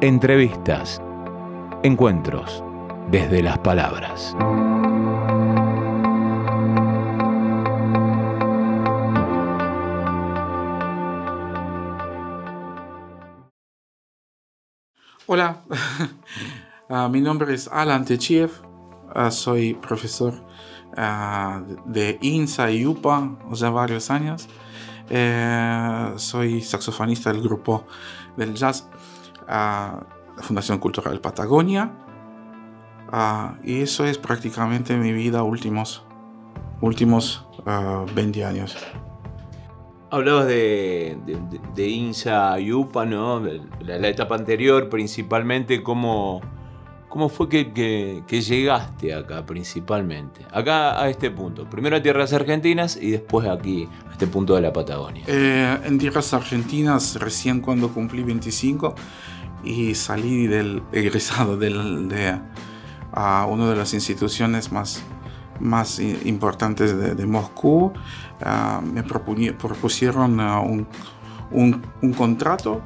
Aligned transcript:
Entrevistas. 0.00 1.02
Encuentros 1.82 2.62
desde 3.10 3.42
las 3.42 3.58
palabras. 3.58 4.32
Hola, 15.26 15.62
ah, 16.88 17.08
mi 17.08 17.20
nombre 17.20 17.52
es 17.54 17.66
Alan 17.66 18.04
Techiev, 18.04 18.52
ah, 19.12 19.32
soy 19.32 19.74
profesor 19.74 20.32
ah, 20.96 21.60
de 21.86 22.18
INSA 22.22 22.70
y 22.70 22.86
UPA 22.86 23.36
hace 23.50 23.68
varios 23.68 24.10
años. 24.12 24.48
Eh, 25.10 26.12
soy 26.16 26.60
saxofonista 26.60 27.32
del 27.32 27.42
grupo 27.42 27.84
del 28.36 28.54
jazz, 28.54 28.87
la 29.48 30.42
Fundación 30.42 30.78
Cultural 30.78 31.20
Patagonia. 31.20 31.90
y 33.64 33.80
eso 33.80 34.04
es 34.04 34.18
prácticamente 34.18 34.96
mi 34.96 35.12
vida 35.12 35.42
últimos, 35.42 36.04
últimos 36.80 37.46
20 38.14 38.44
años. 38.44 38.76
Hablabas 40.10 40.46
de, 40.46 41.18
de, 41.74 41.86
INSA 41.86 42.58
y 42.60 42.72
UPA, 42.72 43.04
¿no? 43.04 43.42
La, 43.80 43.98
la, 43.98 44.08
etapa 44.08 44.36
anterior, 44.36 44.88
principalmente, 44.88 45.82
¿cómo, 45.82 46.40
cómo 47.10 47.28
fue 47.28 47.48
que, 47.48 48.22
llegaste 48.30 49.12
acá, 49.12 49.44
principalmente? 49.44 50.46
Acá 50.50 50.98
a 50.98 51.10
este 51.10 51.30
punto. 51.30 51.68
Primero 51.68 51.96
a 51.96 52.02
tierras 52.02 52.32
argentinas 52.32 52.96
y 52.96 53.10
después 53.10 53.46
aquí, 53.46 53.86
a 54.08 54.12
este 54.12 54.26
punto 54.26 54.54
de 54.54 54.62
la 54.62 54.72
Patagonia. 54.72 55.24
Eh, 55.26 55.78
en 55.84 55.98
tierras 55.98 56.32
argentinas, 56.32 57.16
recién 57.20 57.60
cuando 57.60 57.90
cumplí 57.92 58.22
25 58.22 58.94
y 59.64 59.94
salí 59.94 60.46
del 60.46 60.82
egresado 60.92 61.56
del, 61.56 62.08
de 62.08 62.38
una 63.48 63.70
de 63.70 63.76
las 63.76 63.94
instituciones 63.94 64.70
más 64.72 65.02
más 65.60 65.98
importantes 65.98 67.16
de, 67.16 67.26
Moscú, 67.26 67.92
ah, 68.42 68.80
me 68.80 69.02
propusieron 69.02 70.40
ah, 70.40 70.60
un, 70.60 70.86
un, 71.50 72.12
contrato 72.12 72.82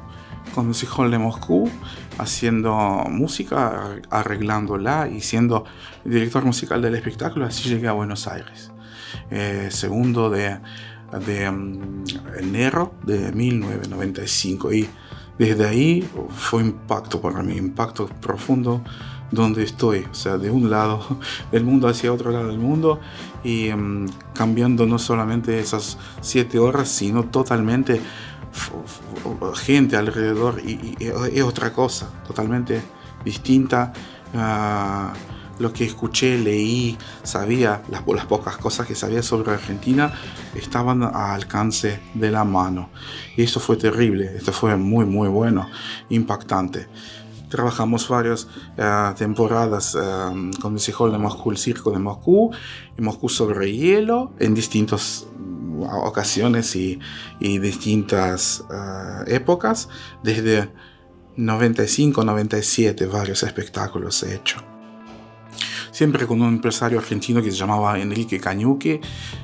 con 0.54 0.68
el 0.68 0.74
Hall 0.96 1.10
de 1.10 1.18
Moscú, 1.18 1.70
haciendo 2.18 2.74
música, 3.08 4.00
arreglándola 4.10 5.08
y 5.08 5.20
siendo 5.20 5.64
director 6.04 6.44
musical 6.44 6.82
del 6.82 6.94
espectáculo. 6.94 7.46
Así 7.46 7.68
llegué 7.68 7.88
a 7.88 7.92
Buenos 7.92 8.26
Aires. 8.26 8.70
Eh, 9.30 9.68
segundo 9.70 10.30
de, 10.30 10.58
de 11.26 11.50
mm, 11.50 12.04
enero 12.38 12.94
de 13.04 13.32
1995. 13.32 14.72
Y 14.72 14.88
desde 15.38 15.66
ahí 15.66 16.08
fue 16.30 16.62
impacto 16.62 17.20
para 17.20 17.42
mí, 17.42 17.56
impacto 17.56 18.06
profundo 18.20 18.82
donde 19.30 19.64
estoy, 19.64 20.06
o 20.10 20.14
sea, 20.14 20.36
de 20.36 20.50
un 20.50 20.70
lado 20.70 21.00
del 21.52 21.64
mundo 21.64 21.88
hacia 21.88 22.12
otro 22.12 22.30
lado 22.30 22.48
del 22.48 22.58
mundo 22.58 23.00
y 23.42 23.68
em, 23.68 24.06
cambiando 24.34 24.86
no 24.86 24.98
solamente 24.98 25.58
esas 25.58 25.98
siete 26.20 26.58
horas, 26.58 26.88
sino 26.88 27.24
totalmente 27.24 28.00
gente 29.54 29.96
alrededor 29.96 30.60
y, 30.64 30.96
es 31.00 31.42
otra 31.42 31.72
cosa, 31.72 32.10
totalmente 32.26 32.82
distinta. 33.24 33.92
a 34.34 35.12
lo 35.62 35.72
que 35.72 35.84
escuché, 35.84 36.36
leí, 36.36 36.98
sabía, 37.22 37.82
las, 37.88 38.02
las 38.06 38.26
pocas 38.26 38.56
cosas 38.56 38.86
que 38.86 38.96
sabía 38.96 39.22
sobre 39.22 39.52
Argentina 39.52 40.12
estaban 40.54 41.04
a 41.04 41.34
alcance 41.34 42.00
de 42.14 42.30
la 42.30 42.44
mano. 42.44 42.90
Y 43.36 43.44
eso 43.44 43.60
fue 43.60 43.76
terrible, 43.76 44.36
esto 44.36 44.52
fue 44.52 44.76
muy, 44.76 45.04
muy 45.04 45.28
bueno, 45.28 45.70
impactante. 46.10 46.88
Trabajamos 47.48 48.08
varias 48.08 48.48
eh, 48.76 49.12
temporadas 49.16 49.94
eh, 49.94 50.50
con 50.60 50.74
el 50.74 50.94
Hall 50.98 51.12
de 51.12 51.18
Moscú, 51.18 51.52
el 51.52 51.58
Circo 51.58 51.92
de 51.92 51.98
Moscú, 51.98 52.50
en 52.96 53.04
Moscú 53.04 53.28
sobre 53.28 53.70
hielo, 53.72 54.32
en 54.40 54.54
distintas 54.54 55.26
mm, 55.38 55.82
ocasiones 55.82 56.74
y, 56.74 56.98
y 57.38 57.58
distintas 57.58 58.64
eh, 58.68 59.34
épocas. 59.36 59.88
Desde 60.24 60.70
95, 61.36 62.24
97, 62.24 63.06
varios 63.06 63.42
espectáculos 63.42 64.22
he 64.22 64.34
hecho. 64.34 64.71
Siempre 65.92 66.26
con 66.26 66.40
un 66.40 66.48
empresario 66.48 66.98
argentino 66.98 67.42
que 67.42 67.50
se 67.50 67.56
llamaba 67.56 68.00
Enrique 68.00 68.40
Cañuque, 68.40 69.00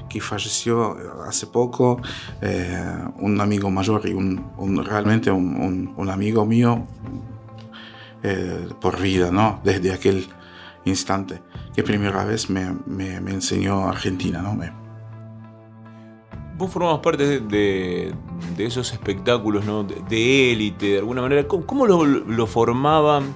que 0.08 0.20
falleció 0.20 0.96
hace 1.26 1.46
poco, 1.46 2.00
un 3.18 3.40
amigo 3.40 3.70
mayor 3.70 4.08
y 4.08 4.14
un, 4.14 4.84
realmente 4.84 5.30
un, 5.30 6.08
amigo 6.10 6.46
mío 6.46 6.86
eh, 8.22 8.66
por 8.80 8.98
vida, 9.00 9.30
¿no? 9.30 9.60
Desde 9.62 9.92
aquel 9.92 10.26
instante 10.86 11.42
que 11.74 11.82
primera 11.82 12.24
vez 12.24 12.50
me, 12.50 12.74
me, 12.86 13.14
enseñó 13.30 13.86
Argentina, 13.86 14.40
¿no? 14.42 14.58
Vos 16.56 16.72
formabas 16.72 16.98
parte 16.98 17.40
de, 17.40 18.12
esos 18.56 18.92
espectáculos, 18.92 19.64
¿no? 19.64 19.84
De 19.84 20.52
élite, 20.52 20.86
de, 20.86 20.98
alguna 20.98 21.22
manera. 21.22 21.46
¿Cómo, 21.46 21.86
lo, 21.86 22.04
lo, 22.04 22.46
formaban? 22.48 23.34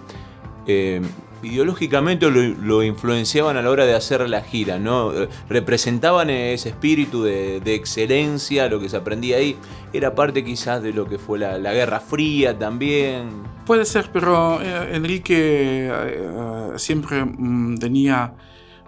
Eh, 0.66 1.00
ideológicamente 1.42 2.30
lo, 2.30 2.82
influenciaban 2.82 3.56
a 3.56 3.62
la 3.62 3.70
hora 3.70 3.84
de 3.84 3.94
hacer 3.94 4.28
la 4.28 4.42
gira, 4.42 4.78
¿no? 4.78 5.12
Representaban 5.48 6.30
ese 6.30 6.70
espíritu 6.70 7.22
de, 7.22 7.74
excelencia, 7.74 8.68
lo 8.68 8.80
que 8.80 8.88
se 8.88 8.96
aprendía 8.96 9.36
ahí. 9.38 9.56
Era 9.92 10.14
parte 10.14 10.44
quizás 10.44 10.82
de 10.82 10.92
lo 10.92 11.06
que 11.06 11.18
fue 11.18 11.38
la, 11.38 11.72
Guerra 11.72 12.00
Fría 12.00 12.58
también. 12.58 13.42
Puede 13.66 13.84
ser, 13.84 14.10
pero 14.12 14.60
eh, 14.60 14.90
Enrique 14.92 15.88
eh, 15.90 16.72
siempre 16.76 17.24
mm, 17.24 17.76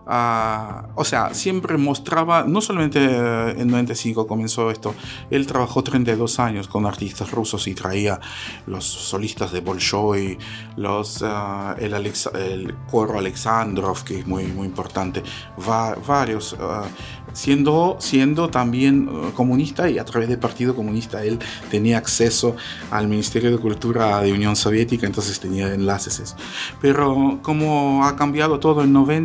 tenía 0.06 0.88
o 0.94 1.04
sea, 1.04 1.32
siempre 1.34 1.76
mostraba, 1.78 2.44
no 2.44 2.60
solamente 2.60 2.98
eh, 3.02 3.54
en 3.58 3.68
95 3.68 4.26
comenzó 4.26 4.70
esto, 4.70 4.94
él 5.30 5.46
trabajó 5.46 5.82
32 5.82 6.38
años 6.40 6.68
con 6.68 6.86
artistas 6.86 7.30
rusos 7.30 7.66
y 7.66 7.74
traía 7.74 8.20
los 8.66 8.84
solistas 8.84 9.52
de 9.52 9.60
Bolshoi, 9.60 10.38
los, 10.76 11.22
uh, 11.22 11.74
el, 11.78 11.94
el, 11.94 12.74
coro 12.90 13.18
Alexandrov, 13.18 14.04
que 14.04 14.20
es 14.20 14.26
muy, 14.26 14.44
muy 14.44 14.66
importante, 14.66 15.22
Va, 15.68 15.94
varios, 16.06 16.52
uh, 16.54 16.86
siendo, 17.32 17.96
siendo 17.98 18.48
también 18.48 19.32
comunista 19.32 19.88
y 19.88 19.98
a 19.98 20.04
través 20.04 20.28
del 20.28 20.38
Partido 20.38 20.74
Comunista 20.74 21.24
él 21.24 21.38
tenía 21.70 21.98
acceso 21.98 22.54
al 22.90 23.08
Ministerio 23.08 23.50
de 23.50 23.58
Cultura 23.58 24.20
de 24.20 24.32
Unión 24.32 24.54
Soviética, 24.54 25.06
entonces 25.06 25.40
tenía 25.40 25.72
enlaces. 25.72 26.36
Pero 26.80 27.40
como 27.42 28.04
ha 28.06 28.16
cambiado 28.16 28.60
todo 28.60 28.84
en 28.84 28.92
90 28.92 29.24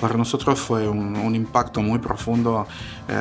para 0.00 0.16
nosotros 0.16 0.58
fue 0.58 0.88
un, 0.88 1.34
impacto 1.34 1.82
muy 1.82 1.98
profundo 1.98 2.66
eh, 3.08 3.14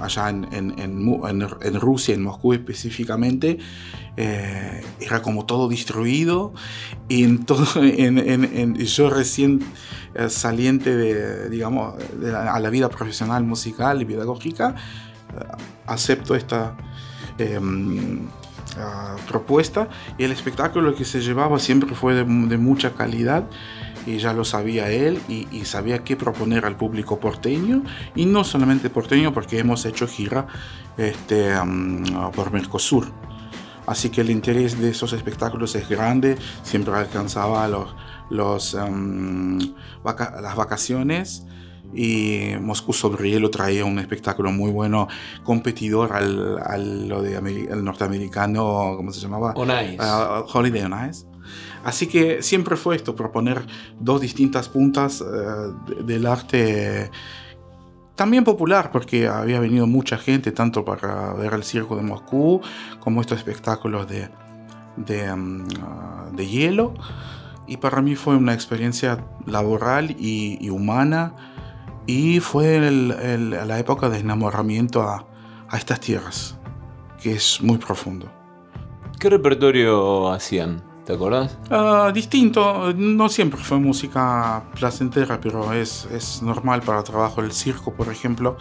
allá 0.00 0.30
en, 0.30 0.46
en, 0.52 0.78
en, 0.78 1.80
Rusia, 1.80 2.14
en 2.14 2.22
Moscú 2.22 2.52
específicamente. 2.52 3.58
Eh, 4.16 4.84
era 5.00 5.22
como 5.22 5.44
todo 5.46 5.68
destruido 5.68 6.52
y 7.08 7.24
en 7.24 7.44
todo, 7.44 7.66
yo 8.78 9.10
recién 9.10 9.60
eh, 10.14 10.28
saliente 10.28 10.94
de, 10.96 11.50
digamos, 11.50 11.94
a 12.34 12.60
la 12.60 12.70
vida 12.70 12.88
profesional, 12.88 13.44
musical 13.44 14.00
y 14.02 14.04
pedagógica, 14.04 14.74
acepto 15.86 16.34
esta 16.34 16.76
em, 17.38 18.28
propuesta 19.26 19.88
y 20.18 20.24
el 20.24 20.32
espectáculo 20.32 20.94
que 20.94 21.06
se 21.06 21.20
llevaba 21.20 21.58
siempre 21.58 21.94
fue 21.94 22.14
de, 22.14 22.24
de 22.24 22.58
mucha 22.58 22.92
calidad 22.92 23.44
y 24.06 24.18
ya 24.18 24.32
lo 24.32 24.44
sabía 24.44 24.90
él 24.90 25.20
y, 25.28 25.64
sabía 25.64 26.04
qué 26.04 26.16
proponer 26.16 26.64
al 26.64 26.76
público 26.76 27.18
porteño 27.20 27.82
y 28.14 28.26
no 28.26 28.44
solamente 28.44 28.90
porteño 28.90 29.32
porque 29.32 29.58
hemos 29.58 29.84
hecho 29.86 30.06
gira 30.06 30.46
este, 30.96 31.54
por 32.34 32.52
Mercosur. 32.52 33.12
Así 33.86 34.10
que 34.10 34.20
el 34.20 34.30
interés 34.30 34.78
de 34.78 34.90
esos 34.90 35.12
espectáculos 35.12 35.74
es 35.74 35.88
grande, 35.88 36.36
siempre 36.62 36.94
alcanzaba 36.94 37.66
los, 37.68 37.94
los, 38.30 38.74
las 38.74 40.56
vacaciones 40.56 41.44
y 41.94 42.52
Moscú 42.60 42.92
sobre 42.92 43.30
hielo 43.30 43.50
traía 43.50 43.84
un 43.84 43.98
espectáculo 43.98 44.50
muy 44.50 44.70
bueno, 44.70 45.08
competidor 45.44 46.12
al, 46.12 46.58
al 46.64 47.08
lo 47.08 47.22
de 47.22 47.36
el 47.36 47.84
norteamericano, 47.84 48.94
¿cómo 48.96 49.12
se 49.12 49.20
llamaba? 49.20 49.52
On 49.56 49.68
Ice. 49.68 49.98
Uh, 49.98 50.44
Holiday 50.52 50.82
on 50.82 51.08
Ice. 51.08 51.26
Así 51.84 52.06
que 52.06 52.42
siempre 52.42 52.76
fue 52.76 52.96
esto, 52.96 53.16
proponer 53.16 53.64
dos 53.98 54.20
distintas 54.20 54.68
puntas 54.68 55.20
eh, 55.20 56.02
del 56.04 56.26
arte 56.26 57.10
también 58.14 58.44
popular, 58.44 58.90
porque 58.92 59.26
había 59.26 59.58
venido 59.58 59.86
mucha 59.86 60.18
gente, 60.18 60.52
tanto 60.52 60.84
para 60.84 61.32
ver 61.34 61.54
el 61.54 61.64
circo 61.64 61.96
de 61.96 62.02
Moscú, 62.02 62.60
como 63.00 63.20
estos 63.20 63.38
espectáculos 63.38 64.06
de, 64.06 64.28
de, 64.96 65.34
mm, 65.34 66.36
hielo. 66.36 66.94
Y 67.66 67.78
para 67.78 68.02
mí 68.02 68.14
fue 68.14 68.36
una 68.36 68.52
experiencia 68.52 69.24
laboral 69.46 70.14
y, 70.18 70.68
humana, 70.68 71.34
y 72.06 72.40
fue 72.40 72.80
la 72.80 73.78
época 73.78 74.08
de 74.08 74.18
enamoramiento 74.18 75.02
a, 75.02 75.26
a 75.68 75.76
estas 75.78 76.00
tierras, 76.00 76.58
que 77.22 77.32
es 77.32 77.60
muy 77.62 77.78
profundo. 77.78 78.30
¿Qué 79.18 79.30
repertorio 79.30 80.30
hacían? 80.30 80.91
¿Te 81.04 81.14
acordás? 81.14 81.58
Ah, 81.68 82.12
distinto, 82.14 82.92
no 82.94 83.28
siempre 83.28 83.60
fue 83.60 83.78
música 83.78 84.62
placentera, 84.74 85.40
pero 85.40 85.72
es, 85.72 86.06
es 86.12 86.42
normal 86.42 86.82
para 86.82 87.02
trabajo. 87.02 87.40
El 87.40 87.50
circo, 87.52 87.92
por 87.92 88.08
ejemplo, 88.08 88.56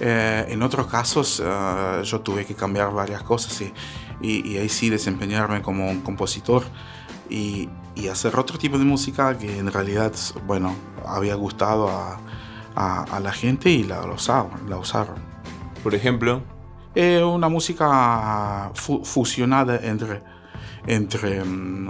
eh, 0.00 0.44
en 0.48 0.62
otros 0.62 0.86
casos 0.86 1.42
ah, 1.44 2.02
yo 2.04 2.20
tuve 2.20 2.44
que 2.44 2.54
cambiar 2.54 2.92
varias 2.92 3.22
cosas 3.22 3.58
y, 3.62 3.72
y, 4.20 4.58
ahí 4.58 4.68
sí 4.68 4.90
desempeñarme 4.90 5.62
como 5.62 5.88
un 5.88 6.02
compositor 6.02 6.64
y, 7.30 7.70
y, 7.94 8.08
hacer 8.08 8.38
otro 8.38 8.58
tipo 8.58 8.76
de 8.76 8.84
música 8.84 9.38
que 9.38 9.58
en 9.58 9.72
realidad, 9.72 10.12
bueno, 10.46 10.74
había 11.06 11.36
gustado 11.36 11.88
a, 11.88 12.20
a, 12.74 13.20
la 13.20 13.32
gente 13.32 13.70
y 13.70 13.84
la, 13.84 14.06
la, 14.06 14.12
usaron, 14.12 14.68
la 14.68 14.76
usaron. 14.76 15.16
Por 15.82 15.94
ejemplo. 15.94 16.42
Eh, 16.94 17.24
una 17.24 17.48
música 17.48 18.70
fusionada 18.74 19.80
entre 19.82 20.22
entre 20.86 21.44
mm, 21.44 21.88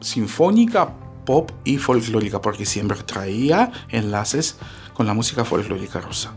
sinfónica, 0.00 0.92
pop 1.24 1.50
y 1.64 1.78
folclórica, 1.78 2.40
porque 2.40 2.66
siempre 2.66 2.98
traía 3.04 3.70
enlaces 3.88 4.58
con 4.94 5.06
la 5.06 5.14
música 5.14 5.44
folclórica 5.44 6.00
rusa. 6.00 6.32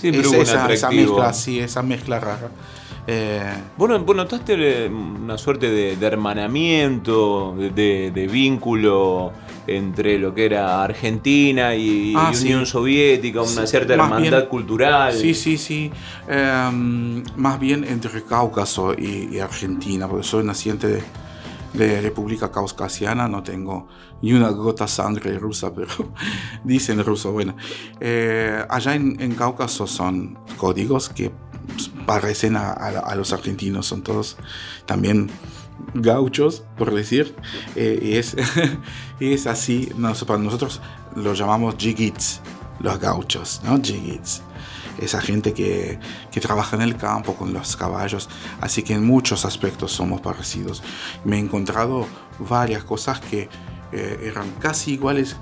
Sí, 0.00 0.12
pero 0.12 0.30
esa, 0.42 0.70
esa, 0.70 0.90
mezcla, 0.90 1.32
sí, 1.32 1.60
esa 1.60 1.82
mezcla 1.82 2.20
rara. 2.20 2.50
Eh, 3.06 3.42
bueno, 3.76 3.98
notaste 3.98 4.88
una 4.88 5.36
suerte 5.36 5.70
de, 5.70 6.06
hermanamiento, 6.06 7.54
de, 7.56 8.28
vínculo 8.30 9.32
entre 9.66 10.18
lo 10.18 10.34
que 10.34 10.46
era 10.46 10.82
Argentina 10.82 11.74
y, 11.74 12.14
ah, 12.16 12.32
Unión 12.40 12.66
Soviética, 12.66 13.42
una 13.42 13.66
cierta 13.66 13.94
hermandad 13.94 14.48
cultural. 14.48 15.12
Sí, 15.12 15.34
sí, 15.34 15.58
sí. 15.58 15.90
Em, 16.28 17.22
más 17.36 17.58
bien 17.58 17.84
entre 17.84 18.22
Cáucaso 18.22 18.94
y, 18.94 19.38
Argentina, 19.38 20.08
porque 20.08 20.24
soy 20.24 20.44
naciente 20.44 21.02
de, 21.72 22.00
República 22.00 22.52
Caucasiana, 22.52 23.26
no 23.26 23.42
tengo 23.42 23.88
ni 24.22 24.32
una 24.32 24.50
gota 24.50 24.86
sangre 24.86 25.36
rusa, 25.38 25.74
pero 25.74 25.88
dicen 26.64 27.02
ruso. 27.04 27.32
Bueno, 27.32 27.56
eh, 27.98 28.64
allá 28.68 28.94
en, 28.94 29.20
en 29.20 29.34
Cáucaso 29.34 29.88
son 29.88 30.38
códigos 30.56 31.08
que 31.08 31.32
parecen 32.06 32.56
a, 32.56 33.14
los 33.16 33.32
argentinos, 33.32 33.86
son 33.86 34.02
todos 34.02 34.36
también 34.86 35.30
gauchos, 35.94 36.64
por 36.76 36.94
decir, 36.94 37.34
eh, 37.76 37.98
y, 38.02 38.16
es, 38.16 38.36
es 39.20 39.46
así, 39.46 39.90
para 40.26 40.38
nosotros 40.38 40.80
lo 41.16 41.34
llamamos 41.34 41.76
jigits, 41.78 42.40
los 42.80 42.98
gauchos, 42.98 43.60
¿no? 43.64 43.80
Jigits. 43.82 44.42
Esa 44.98 45.20
gente 45.20 45.52
que, 45.52 45.98
que, 46.30 46.40
trabaja 46.40 46.76
en 46.76 46.82
el 46.82 46.96
campo 46.96 47.34
con 47.34 47.52
los 47.52 47.76
caballos, 47.76 48.28
así 48.60 48.84
que 48.84 48.94
en 48.94 49.04
muchos 49.04 49.44
aspectos 49.44 49.90
somos 49.90 50.20
parecidos. 50.20 50.84
Me 51.24 51.36
he 51.36 51.40
encontrado 51.40 52.06
varias 52.38 52.84
cosas 52.84 53.20
que 53.20 53.48
eh, 53.92 54.18
eran 54.22 54.50
casi 54.60 54.92
iguales 54.92 55.36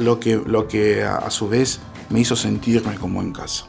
lo 0.00 0.20
que, 0.20 0.36
lo 0.36 0.68
que 0.68 1.04
a 1.04 1.30
su 1.30 1.48
vez 1.48 1.80
me 2.10 2.20
hizo 2.20 2.36
sentirme 2.36 2.94
como 2.96 3.20
en 3.20 3.32
casa. 3.32 3.66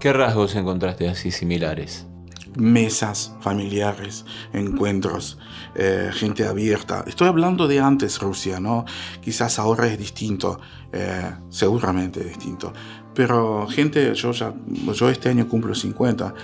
¿Qué 0.00 0.12
rasgos 0.12 0.54
encontraste 0.54 1.08
así 1.08 1.30
similares? 1.30 2.07
Mesas 2.56 3.34
familiares, 3.40 4.24
encuentros, 4.52 5.38
eh, 5.74 6.10
gente 6.12 6.46
abierta. 6.46 7.04
Estoy 7.06 7.28
hablando 7.28 7.68
de 7.68 7.80
antes 7.80 8.18
Rusia, 8.18 8.60
¿no? 8.60 8.84
Quizás 9.20 9.58
ahora 9.58 9.86
es 9.86 9.98
distinto, 9.98 10.60
eh, 10.92 11.32
seguramente 11.50 12.24
distinto. 12.24 12.72
Pero 13.14 13.66
gente, 13.68 14.14
yo, 14.14 14.32
ya, 14.32 14.54
yo 14.92 15.08
este 15.10 15.28
año 15.28 15.48
cumplo 15.48 15.74
50. 15.74 16.34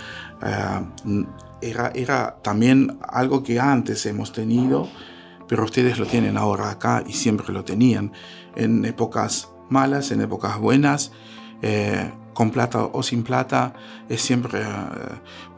Eh, 0.43 1.25
era, 1.63 1.93
era 1.95 2.37
también 2.43 2.99
algo 3.09 3.43
que 3.43 3.59
antes 3.59 4.05
hemos 4.07 4.33
tenido, 4.33 4.89
pero 5.49 5.65
ustedes 5.65 5.99
lo 5.99 6.07
tienen 6.07 6.37
ahora 6.37 6.71
acá 6.71 7.03
y 7.07 7.13
siempre 7.13 7.53
lo 7.53 7.65
tenían. 7.65 8.13
En 8.55 8.85
épocas 8.85 9.49
malas, 9.71 10.11
en 10.11 10.21
épocas 10.21 10.59
buenas 10.59 11.13
con 12.35 12.51
plata 12.51 12.85
o 12.93 13.03
sin 13.03 13.23
plata, 13.23 13.73
es 14.09 14.21
siempre 14.21 14.61
eh, 14.61 14.65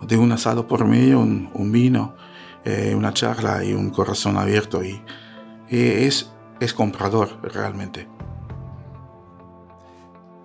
de 0.03 0.17
un 0.17 0.31
asado 0.31 0.67
por 0.67 0.85
medio, 0.85 1.19
un, 1.19 1.73
vino, 1.73 2.15
eh, 2.65 2.95
una 2.95 3.13
charla 3.13 3.65
y 3.65 3.73
un 3.73 3.91
corazón 3.91 4.37
abierto. 4.37 4.85
Y, 4.85 5.03
es, 5.69 6.31
es 6.61 6.73
comprador 6.73 7.31
realmente. 7.43 8.07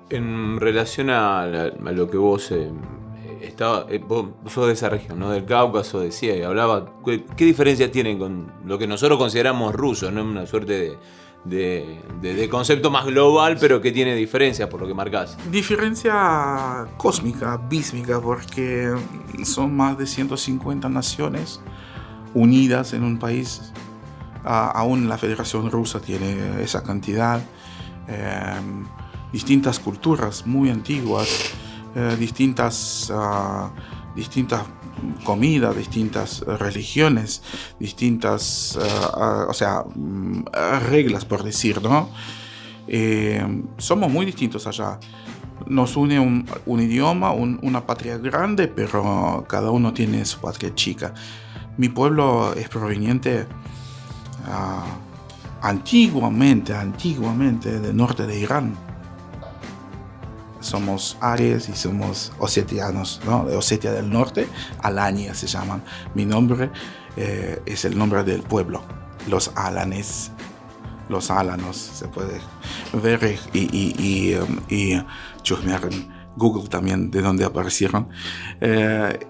En 0.09 0.59
relación 0.59 1.09
a, 1.11 1.45
lo 1.45 2.09
que 2.09 2.17
vos 2.17 2.51
eh, 2.51 2.71
estaba, 3.41 3.85
vos 4.07 4.29
sos 4.47 4.67
de 4.67 4.73
esa 4.73 4.89
región, 4.89 5.19
¿no? 5.19 5.29
Del 5.29 5.45
Cáucaso, 5.45 5.99
decía, 5.99 6.35
y 6.35 6.41
hablaba, 6.41 6.91
¿qué, 7.05 7.45
diferencia 7.45 7.91
tiene 7.91 8.17
con 8.17 8.51
lo 8.65 8.79
que 8.79 8.87
nosotros 8.87 9.19
consideramos 9.19 9.75
ruso, 9.75 10.11
¿no? 10.11 10.23
Una 10.23 10.47
suerte 10.47 10.73
de, 10.73 10.97
de, 11.43 12.47
concepto 12.49 12.91
más 12.91 13.05
global, 13.05 13.57
pero 13.59 13.81
que 13.81 13.91
tiene 13.91 14.15
diferencias 14.15 14.69
por 14.69 14.81
lo 14.81 14.87
que 14.87 14.93
marcas. 14.93 15.37
Diferencia 15.49 16.87
cósmica, 16.97 17.57
bísmica, 17.57 18.19
porque 18.19 18.93
son 19.43 19.75
más 19.75 19.97
de 19.97 20.05
150 20.05 20.89
naciones 20.89 21.61
unidas 22.33 22.93
en 22.93 23.03
un 23.03 23.19
país. 23.19 23.73
aún 24.43 25.07
la 25.07 25.19
Federación 25.19 25.69
Rusa 25.69 25.99
tiene 25.99 26.63
esa 26.63 26.81
cantidad. 26.81 27.41
Em, 28.07 28.85
distintas 29.31 29.79
culturas 29.79 30.45
muy 30.47 30.69
antiguas, 30.69 31.53
eh, 31.95 32.15
distintas, 32.17 33.11
uh, 33.11 33.69
distintas 34.15 34.61
comida, 35.23 35.73
distintas 35.73 36.41
religiones, 36.41 37.43
distintas, 37.79 38.77
eh, 38.81 39.45
o 39.47 39.53
sea, 39.53 39.83
mm, 39.83 40.45
reglas 40.89 41.25
por 41.25 41.43
decir, 41.43 41.81
¿no? 41.81 42.09
Eh, 42.87 43.63
somos 43.77 44.11
muy 44.11 44.25
distintos 44.25 44.67
allá. 44.67 44.99
Nos 45.67 45.95
une 45.95 46.19
un, 46.19 46.79
idioma, 46.81 47.31
una 47.31 47.85
patria 47.85 48.17
grande, 48.17 48.67
pero 48.67 49.45
cada 49.47 49.71
uno 49.71 49.93
tiene 49.93 50.25
su 50.25 50.39
patria 50.39 50.73
chica. 50.73 51.13
Mi 51.77 51.87
pueblo 51.87 52.53
es 52.53 52.67
proveniente 52.67 53.45
ah, 54.47 54.83
antiguamente, 55.61 56.73
antiguamente 56.73 57.79
del 57.79 57.95
norte 57.95 58.25
de 58.25 58.39
Irán 58.39 58.90
somos 60.61 61.17
aries 61.19 61.67
y 61.69 61.73
somos 61.73 62.31
osetianos, 62.39 63.19
¿no? 63.25 63.41
Osetia 63.57 63.91
del 63.91 64.09
Norte, 64.09 64.47
Alania 64.81 65.33
se 65.33 65.47
llaman. 65.47 65.83
Mi 66.15 66.25
nombre 66.25 66.71
eh, 67.17 67.61
es 67.65 67.83
el 67.85 67.97
nombre 67.97 68.23
del 68.23 68.41
pueblo, 68.41 68.83
los 69.27 69.51
Alanes, 69.55 70.31
los 71.09 71.29
Alanos, 71.29 71.75
se 71.75 72.07
puede 72.07 72.39
ver 72.93 73.37
y, 73.53 73.59
y, 73.59 73.95
y, 74.69 74.95
um, 74.95 75.05
chusmear 75.41 75.89
en 75.91 76.09
Google 76.37 76.69
también 76.69 77.11
de 77.11 77.21
dónde 77.21 77.43
aparecieron. 77.43 78.07
Eh, 78.61 79.27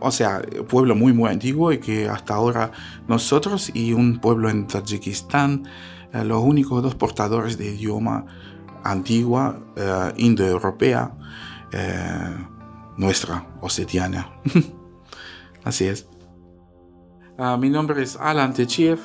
o 0.00 0.10
sea, 0.10 0.42
pueblo 0.68 0.96
muy, 0.96 1.12
muy 1.12 1.30
antiguo 1.30 1.72
y 1.72 1.78
que 1.78 2.08
hasta 2.08 2.34
ahora 2.34 2.72
nosotros 3.06 3.70
y 3.72 3.92
un 3.92 4.18
pueblo 4.18 4.50
en 4.50 4.66
Tayikistán, 4.66 5.64
eh, 6.12 6.24
los 6.24 6.42
únicos 6.42 6.82
dos 6.82 6.96
portadores 6.96 7.56
de 7.56 7.66
idioma 7.66 8.26
antigua, 8.84 9.58
uh, 9.76 10.12
indoeuropea, 10.16 11.12
eh, 11.72 12.46
nuestra, 12.96 13.46
osetiana. 13.60 14.28
Así 15.64 15.86
es. 15.86 16.06
Ah, 17.38 17.56
mi 17.56 17.70
nombre 17.70 18.02
es 18.02 18.16
Alan 18.16 18.52
Techiev, 18.52 18.98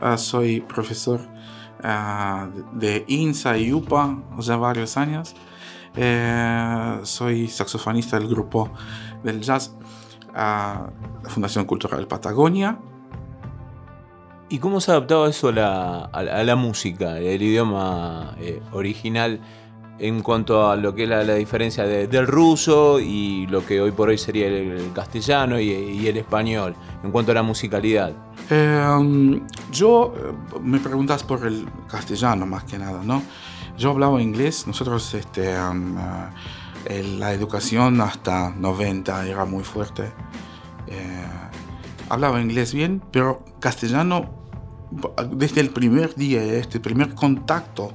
ah, 0.00 0.16
soy 0.16 0.60
profesor 0.60 1.20
de 2.74 3.04
INSA 3.08 3.56
y 3.56 3.72
UPA 3.72 4.18
ya 4.38 4.56
varios 4.56 4.98
años. 4.98 5.34
Eh, 5.96 7.00
soy 7.04 7.48
saxofonista 7.48 8.18
del 8.18 8.28
grupo 8.28 8.70
del 9.24 9.40
jazz, 9.40 9.74
Fundación 11.24 11.64
Cultural 11.64 12.06
Patagonia 12.06 12.78
¿Y 14.52 14.58
cómo 14.58 14.80
se 14.80 14.90
adaptaba 14.90 15.28
eso 15.28 15.50
a 15.50 15.52
la, 15.52 16.56
música, 16.56 17.18
el 17.18 17.40
idioma 17.40 18.34
eh, 18.40 18.60
original, 18.72 19.40
en 20.00 20.22
cuanto 20.22 20.68
a 20.68 20.74
lo 20.74 20.92
que 20.92 21.04
es 21.04 21.08
la, 21.08 21.22
diferencia 21.34 21.84
del 21.84 22.26
ruso 22.26 22.98
y 22.98 23.46
lo 23.46 23.64
que 23.64 23.80
hoy 23.80 23.92
por 23.92 24.08
hoy 24.08 24.18
sería 24.18 24.48
el, 24.48 24.92
castellano 24.92 25.60
y, 25.60 26.04
el 26.04 26.16
español, 26.16 26.74
en 27.04 27.12
cuanto 27.12 27.30
a 27.30 27.36
la 27.36 27.44
musicalidad? 27.44 28.12
Em, 28.50 29.40
yo, 29.70 30.12
eh, 30.16 30.58
me 30.60 30.80
preguntas 30.80 31.22
por 31.22 31.46
el 31.46 31.68
castellano 31.86 32.44
más 32.44 32.64
que 32.64 32.76
nada, 32.76 33.02
¿no? 33.04 33.22
Yo 33.78 33.90
hablaba 33.90 34.20
inglés, 34.20 34.66
nosotros, 34.66 35.14
este, 35.14 35.54
em, 35.54 35.96
eh, 36.86 37.04
la 37.18 37.32
educación 37.32 38.00
hasta 38.00 38.50
90 38.50 39.28
era 39.28 39.44
muy 39.44 39.62
fuerte. 39.62 40.10
hablaba 42.08 42.40
inglés 42.40 42.74
bien, 42.74 43.00
pero 43.12 43.44
castellano 43.60 44.39
desde 45.32 45.60
el 45.60 45.70
primer 45.70 46.14
día, 46.14 46.42
este 46.42 46.80
primer 46.80 47.14
contacto 47.14 47.92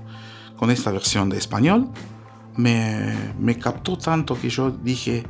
con 0.58 0.72
esta 0.72 0.92
versión 0.92 1.30
de 1.30 1.38
español, 1.38 1.90
me, 2.56 3.34
me 3.38 3.58
captó 3.58 3.98
tanto 3.98 4.40
que 4.40 4.50
yo 4.50 4.72
dije, 4.72 5.26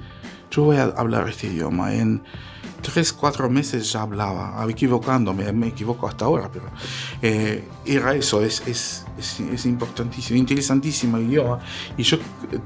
yo 0.52 0.64
voy 0.64 0.78
a 0.78 0.84
hablar 0.84 1.28
este 1.28 1.48
idioma. 1.48 1.94
En 1.94 2.22
tres, 2.82 3.12
cuatro 3.12 3.50
meses 3.50 3.92
ya 3.92 4.04
hablaba, 4.04 4.64
equivocándome, 4.70 5.52
me 5.52 5.68
equivoco 5.68 6.08
hasta 6.08 6.26
ahora, 6.26 6.50
pero 6.52 6.66
eh, 7.22 7.68
era 7.86 8.14
eso, 8.14 8.44
es, 8.44 8.62
es, 8.68 9.06
es, 9.18 9.66
importantísimo, 9.66 10.38
interesantísimo 10.38 11.18
idioma. 11.18 11.60
Y 11.98 12.04
yo 12.04 12.18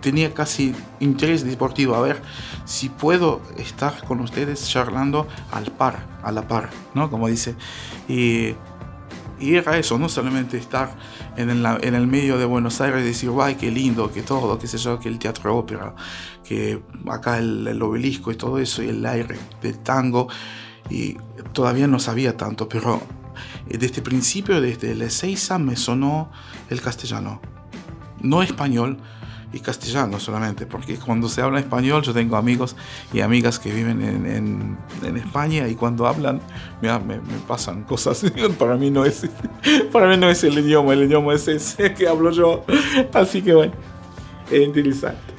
tenía 0.01 0.33
casi 0.33 0.75
interés 0.99 1.43
deportivo, 1.43 1.95
a 1.95 2.01
ver 2.01 2.21
si 2.65 2.89
puedo 2.89 3.41
estar 3.57 4.03
con 4.05 4.19
ustedes 4.19 4.67
charlando 4.69 5.27
al 5.51 5.71
par, 5.71 6.05
a 6.21 6.31
la 6.31 6.47
par, 6.47 6.69
¿no? 6.93 7.09
Como 7.09 7.27
dice. 7.27 7.55
Y 8.07 8.55
y 9.39 9.55
era 9.55 9.77
eso, 9.77 9.97
no 9.97 10.09
solamente 10.09 10.57
estar 10.57 10.95
en 11.35 11.49
el, 11.49 11.65
en 11.81 11.95
el 11.95 12.07
medio 12.07 12.37
de 12.37 12.45
Buenos 12.45 12.81
Aires 12.81 13.01
y 13.01 13.05
decir, 13.05 13.29
guay, 13.29 13.55
qué 13.55 13.71
lindo, 13.71 14.11
que 14.11 14.21
todo, 14.21 14.59
qué 14.59 14.67
sé 14.67 14.77
yo, 14.77 14.99
que 14.99 15.07
el 15.07 15.17
teatro 15.17 15.55
ópera, 15.55 15.95
que 16.43 16.81
acá 17.09 17.37
el, 17.37 17.81
obelisco 17.81 18.31
y 18.31 18.35
todo 18.35 18.59
eso, 18.59 18.83
y 18.83 18.89
el 18.89 19.05
aire 19.05 19.37
del 19.61 19.79
tango. 19.79 20.27
Y 20.89 21.17
todavía 21.53 21.87
no 21.87 21.99
sabía 21.99 22.35
tanto, 22.35 22.67
pero 22.67 23.01
desde 23.67 23.97
el 23.97 24.03
principio, 24.03 24.59
desde 24.59 24.91
el 24.91 25.01
Ezeiza, 25.01 25.57
me 25.59 25.75
sonó 25.75 26.31
el 26.69 26.81
castellano. 26.81 27.41
No 28.21 28.41
español, 28.43 28.97
y 29.51 29.59
castellano 29.59 30.19
solamente, 30.19 30.65
porque 30.65 30.97
cuando 30.97 31.27
se 31.27 31.41
habla 31.41 31.59
español 31.59 32.03
yo 32.03 32.13
tengo 32.13 32.35
amigos 32.35 32.75
y 33.11 33.21
amigas 33.21 33.59
que 33.59 33.71
viven 33.71 34.01
en, 34.01 34.77
en, 35.03 35.17
España 35.17 35.67
y 35.67 35.75
cuando 35.75 36.07
hablan 36.07 36.39
me, 36.81 36.89
me, 36.99 37.19
pasan 37.47 37.83
cosas. 37.83 38.23
para, 38.59 38.75
mí 38.75 38.91
no 38.91 39.05
es, 39.05 39.27
para 39.91 40.07
mí 40.07 40.17
no 40.17 40.29
es 40.29 40.43
el 40.43 40.57
idioma, 40.59 40.93
el 40.93 41.03
idioma 41.03 41.33
es 41.33 41.47
ese 41.47 41.93
que 41.93 42.07
hablo 42.07 42.31
yo. 42.31 42.63
Así 43.13 43.41
que 43.41 43.53
bueno, 43.53 43.73
es 44.51 44.61
interesante. 44.61 45.33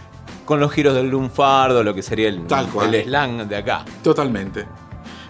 Con 0.45 0.59
los 0.59 0.73
giros 0.73 0.95
del 0.95 1.09
lunfardo, 1.09 1.85
lo 1.85 1.95
que 1.95 2.03
sería 2.03 2.29
el, 2.29 2.45
el 2.83 3.05
slang 3.05 3.49
de 3.49 3.57
acá. 3.57 3.85
Totalmente. 4.03 4.67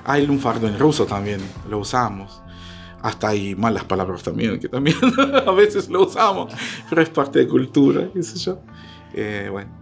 Hay 0.05 0.27
lunfardo 0.27 0.67
en 0.67 0.79
ruso 0.79 1.05
también, 1.05 1.41
lo 1.69 1.79
usamos 1.79 2.41
hasta 3.02 3.28
hay 3.28 3.54
malas 3.54 3.85
palabras 3.85 4.23
también, 4.23 4.59
que 4.59 4.69
también 4.69 4.97
a 5.47 5.52
veces 5.52 5.88
lo 5.88 6.07
usamos, 6.07 6.52
pero 6.88 7.02
es 7.02 7.09
parte 7.11 7.40
de 7.40 7.49
cultura, 7.49 8.09
qué 8.12 8.23
sé 8.23 8.38
yo. 8.38 8.61
Eh, 9.14 9.49
bueno. 9.50 9.80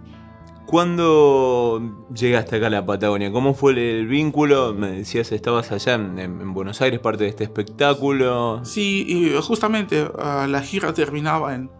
¿Cuándo 0.66 2.06
llegaste 2.14 2.56
acá 2.56 2.66
a 2.66 2.70
la 2.70 2.84
Patagonia? 2.84 3.32
¿Cómo 3.32 3.54
fue 3.54 3.72
el 3.72 4.06
vínculo? 4.06 4.74
Me 4.74 4.90
decías, 4.90 5.32
estabas 5.32 5.72
allá 5.72 5.94
en, 5.94 6.52
Buenos 6.52 6.82
Aires, 6.82 7.00
parte 7.00 7.24
de 7.24 7.30
este 7.30 7.44
espectáculo. 7.44 8.62
Sí, 8.66 9.06
y 9.08 9.40
justamente 9.40 10.06
ah, 10.18 10.46
la 10.46 10.60
gira 10.60 10.92
terminaba 10.92 11.54
en 11.54 11.70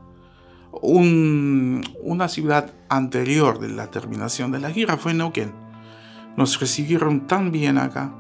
un, 0.81 1.85
una 2.01 2.29
ciudad 2.29 2.73
anterior 2.89 3.59
de 3.59 3.69
la 3.69 3.91
terminación 3.91 4.53
de 4.53 4.61
la 4.61 4.71
gira, 4.71 4.97
fue 4.97 5.13
Neuquén. 5.13 5.53
Nos 6.39 6.59
recibieron 6.59 7.27
tan 7.27 7.53
bien 7.53 7.77
acá 7.77 8.15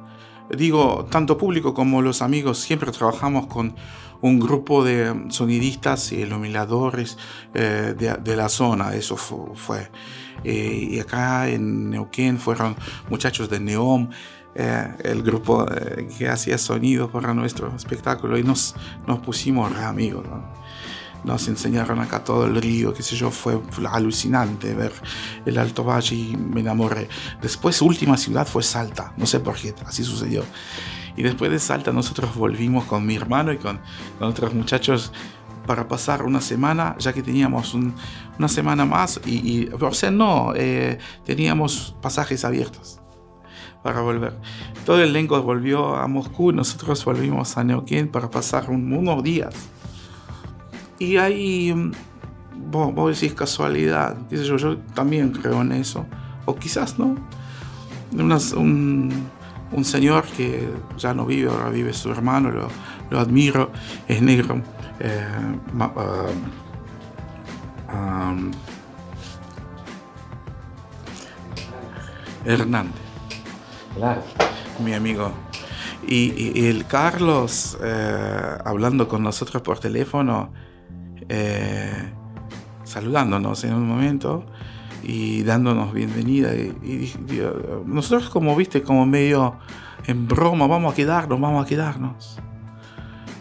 digo, 0.56 1.06
tanto 1.10 1.38
público 1.38 1.74
como 1.74 2.02
los 2.02 2.22
amigos, 2.22 2.58
siempre 2.58 2.90
trabajamos 2.92 3.46
con 3.46 3.74
un 4.20 4.40
grupo 4.40 4.84
de 4.84 5.26
sonidistas 5.28 6.12
y 6.12 6.16
iluminadores 6.22 7.18
eh, 7.54 7.94
de, 7.96 8.36
la 8.36 8.48
zona, 8.48 8.94
eso 8.94 9.16
fue. 9.16 9.90
Eh, 10.44 10.88
y 10.92 11.00
acá 11.00 11.48
en 11.48 11.90
Neuquén 11.90 12.38
fueron 12.38 12.76
muchachos 13.10 13.48
de 13.48 13.60
Neom, 13.60 14.10
eh, 14.54 14.88
el 15.04 15.22
grupo 15.22 15.66
que 16.16 16.28
hacía 16.28 16.58
sonido 16.58 17.10
para 17.10 17.32
nuestro 17.34 17.74
espectáculo, 17.76 18.38
y 18.38 18.42
nos, 18.42 18.74
nos 19.06 19.20
pusimos 19.20 19.72
amigos. 19.76 20.24
¿no? 20.28 20.67
Nos 21.24 21.48
enseñaron 21.48 22.00
acá 22.00 22.24
todo 22.24 22.46
el 22.46 22.60
río, 22.60 22.94
qué 22.94 23.02
sé 23.02 23.16
yo, 23.16 23.30
fue, 23.30 23.60
alucinante 23.90 24.74
ver 24.74 24.92
el 25.44 25.58
Alto 25.58 25.84
Valle 25.84 26.14
y 26.14 26.36
me 26.36 26.60
enamoré. 26.60 27.08
Después, 27.42 27.80
última 27.82 28.16
ciudad 28.16 28.46
fue 28.46 28.62
Salta, 28.62 29.12
no 29.16 29.26
sé 29.26 29.40
por 29.40 29.56
qué, 29.56 29.74
así 29.86 30.04
sucedió. 30.04 30.44
Y 31.16 31.22
después 31.22 31.50
de 31.50 31.58
Salta 31.58 31.92
nosotros 31.92 32.34
volvimos 32.34 32.84
con 32.84 33.04
mi 33.04 33.16
hermano 33.16 33.52
y 33.52 33.58
con, 33.58 33.80
otros 34.20 34.54
muchachos 34.54 35.12
para 35.66 35.86
pasar 35.86 36.22
una 36.22 36.40
semana, 36.40 36.96
ya 36.98 37.12
que 37.12 37.22
teníamos 37.22 37.74
una 37.74 38.48
semana 38.48 38.86
más, 38.86 39.20
y, 39.26 39.36
y, 39.36 39.68
o 39.68 39.92
sea, 39.92 40.10
no, 40.10 40.52
eh, 40.56 40.98
teníamos 41.24 41.94
pasajes 42.00 42.44
abiertos 42.44 43.00
para 43.82 44.00
volver. 44.00 44.34
Todo 44.84 45.02
el 45.02 45.10
elenco 45.10 45.40
volvió 45.42 45.96
a 45.96 46.06
Moscú, 46.06 46.52
nosotros 46.52 47.04
volvimos 47.04 47.56
a 47.56 47.64
Neuquén 47.64 48.08
para 48.08 48.30
pasar 48.30 48.70
unos 48.70 49.22
días. 49.22 49.54
Y 50.98 51.16
ahí, 51.16 51.72
mm, 51.72 51.92
vos, 52.70 52.94
vos 52.94 53.20
decís 53.20 53.34
casualidad, 53.34 54.16
yo, 54.30 54.56
yo 54.56 54.78
también 54.94 55.30
creo 55.32 55.60
en 55.62 55.72
eso. 55.72 56.06
O 56.44 56.56
quizás 56.56 56.98
no. 56.98 57.16
un, 58.12 59.28
un, 59.72 59.84
señor 59.84 60.24
que 60.24 60.68
ya 60.96 61.12
no 61.14 61.26
vive, 61.26 61.50
ahora 61.50 61.68
vive 61.68 61.92
su 61.92 62.10
hermano, 62.10 62.50
lo, 62.50 62.68
lo 63.10 63.20
admiro, 63.20 63.70
es 64.06 64.22
negro. 64.22 64.62
Eh, 65.00 65.24
ah, 67.88 68.34
Hernández. 72.44 72.94
Claro. 73.94 74.22
Mi 74.82 74.94
amigo. 74.94 75.32
Y, 76.06 76.66
el 76.66 76.86
Carlos, 76.86 77.76
eh, 77.82 78.58
hablando 78.64 79.08
con 79.08 79.22
nosotros 79.22 79.62
por 79.62 79.78
teléfono, 79.78 80.52
eh, 81.28 82.12
saludándonos 82.84 83.64
en 83.64 83.74
un 83.74 83.86
momento 83.86 84.44
y 85.02 85.42
dándonos 85.42 85.92
bienvenida. 85.92 86.54
Y, 86.54 87.12
nosotros 87.86 88.30
como, 88.30 88.54
viste, 88.56 88.82
como 88.82 89.06
medio 89.06 89.56
en 90.06 90.26
broma, 90.26 90.66
vamos 90.66 90.92
a 90.92 90.96
quedarnos, 90.96 91.40
vamos 91.40 91.64
a 91.64 91.68
quedarnos. 91.68 92.38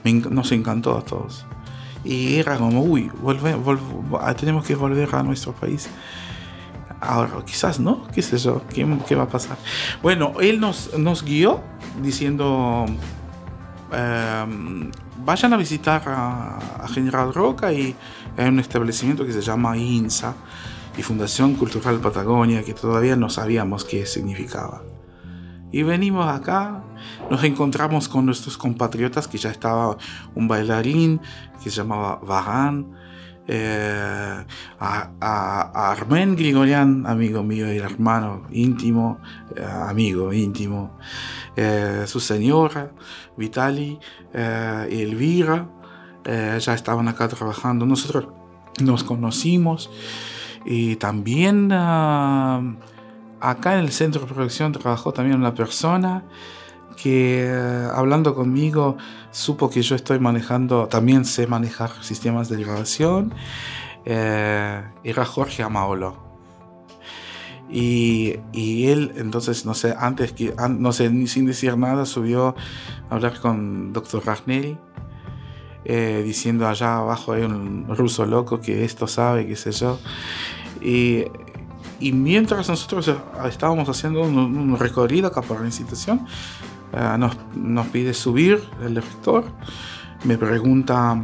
nos 0.03 0.51
encantó 0.51 0.97
a 0.97 1.01
todos. 1.01 1.45
Y 2.03 2.35
era 2.35 2.57
como, 2.57 2.81
uy, 2.81 3.11
tenemos 4.37 4.65
que 4.65 4.75
volver 4.75 5.13
a 5.13 5.23
nuestro 5.23 5.53
país. 5.53 5.89
Ahora, 6.99 7.31
quizás 7.45 7.79
no, 7.79 8.07
qué 8.07 8.21
sé 8.21 8.37
yo, 8.37 8.61
qué, 8.73 8.87
qué 9.07 9.15
va 9.15 9.23
a 9.23 9.29
pasar. 9.29 9.57
Bueno, 10.01 10.33
él 10.41 10.59
nos, 10.59 10.97
nos 10.97 11.23
guió 11.23 11.61
diciendo, 12.01 12.85
Em, 13.91 14.91
vayan 15.23 15.53
a 15.53 15.57
visitar 15.57 16.03
a, 16.07 16.87
General 16.87 17.33
Roca 17.33 17.71
y 17.73 17.95
hay 18.37 18.47
un 18.47 18.59
establecimiento 18.59 19.25
que 19.25 19.33
se 19.33 19.41
llama 19.41 19.77
INSA 19.77 20.35
y 20.97 21.03
Fundación 21.03 21.55
Cultural 21.55 21.99
Patagonia 21.99 22.63
que 22.63 22.73
todavía 22.73 23.15
no 23.15 23.29
sabíamos 23.29 23.85
qué 23.85 24.05
significaba. 24.05 24.83
Y 25.71 25.83
venimos 25.83 26.27
acá, 26.27 26.81
nos 27.29 27.43
encontramos 27.43 28.07
con 28.07 28.25
nuestros 28.25 28.57
compatriotas 28.57 29.27
que 29.27 29.37
ya 29.37 29.51
estaba 29.51 29.97
un 30.33 30.47
bailarín 30.47 31.19
que 31.61 31.69
se 31.69 31.77
llamaba 31.77 32.19
Varán, 32.23 32.87
eh, 33.49 34.45
a, 34.79 35.09
a, 35.21 35.91
Armen 35.91 36.35
Grigorian, 36.35 37.05
amigo 37.07 37.43
mío 37.43 37.71
y 37.73 37.77
hermano 37.77 38.43
íntimo, 38.51 39.19
eh, 39.55 39.63
amigo 39.63 40.33
íntimo, 40.33 40.97
eh, 41.55 42.03
su 42.07 42.19
señora, 42.19 42.91
Vitali 43.37 43.99
y 44.33 45.01
Elvira, 45.01 45.69
ya 46.25 46.73
estaban 46.73 47.07
acá 47.07 47.29
trabajando. 47.29 47.85
Nosotros 47.85 48.27
nos 48.81 49.05
conocimos 49.05 49.89
y 50.65 50.97
también 50.97 51.69
ah, 51.71 52.61
acá 53.39 53.73
en 53.75 53.79
el 53.79 53.91
centro 53.91 54.21
de 54.21 54.33
producción 54.33 54.73
trabajó 54.73 55.13
también 55.13 55.39
una 55.39 55.53
persona 55.53 56.25
que 56.97 57.49
hablando 57.93 58.35
conmigo 58.35 58.97
supo 59.37 59.69
que 59.69 59.83
yo 59.83 59.95
estoy 59.95 60.19
manejando, 60.19 60.87
también 60.87 61.23
sé 61.23 61.45
manejar 61.45 61.91
sistemas 62.01 62.49
de 62.49 62.63
grabación, 62.63 63.35
eh, 64.03 64.83
era 65.03 65.25
Jorge 65.25 65.61
Amaolo. 65.61 66.17
Y, 67.69 68.37
y, 68.51 68.87
él, 68.87 69.13
entonces, 69.17 69.63
no 69.65 69.75
sé, 69.75 69.93
antes 69.97 70.31
que, 70.31 70.55
no 70.69 70.91
sé, 70.91 71.11
ni 71.11 71.27
sin 71.27 71.45
decir 71.45 71.77
nada, 71.77 72.05
subió 72.05 72.55
a 73.09 73.15
hablar 73.15 73.39
con 73.39 73.93
Dr. 73.93 74.25
Ragnelli, 74.25 74.77
eh, 75.85 76.23
diciendo 76.25 76.67
allá 76.67 76.97
abajo 76.97 77.33
hay 77.33 77.43
un 77.43 77.85
ruso 77.95 78.25
loco 78.25 78.59
que 78.59 78.85
esto 78.85 79.05
sabe, 79.05 79.45
qué 79.45 79.55
sé 79.55 79.71
yo. 79.71 79.99
Y, 80.81 81.25
y 81.99 82.11
mientras 82.11 82.69
nosotros 82.69 83.11
estábamos 83.47 83.87
haciendo 83.87 84.21
un, 84.21 84.37
un 84.37 84.79
recorrido 84.79 85.27
acá 85.27 85.43
por 85.43 85.59
la 85.59 85.67
institución, 85.67 86.25
eh, 86.93 87.17
nos, 87.17 87.87
pide 87.87 88.13
subir 88.13 88.63
el 88.81 88.95
rector, 88.95 89.45
me 90.23 90.37
pregunta 90.37 91.23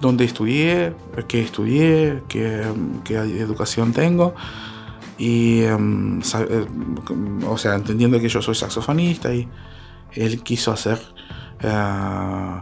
dónde 0.00 0.24
estudié, 0.24 0.94
qué 1.28 1.42
estudié, 1.42 2.22
qué, 2.28 2.64
qué 3.04 3.16
educación 3.16 3.92
tengo. 3.92 4.34
Y, 5.18 5.62
em, 5.62 6.20
eh, 6.20 6.66
o 7.46 7.58
sea, 7.58 7.74
entendiendo 7.74 8.18
que 8.18 8.28
yo 8.28 8.40
soy 8.40 8.54
saxofonista 8.54 9.34
y 9.34 9.48
él 10.12 10.42
quiso 10.42 10.72
hacer 10.72 10.98
eh, 11.60 12.60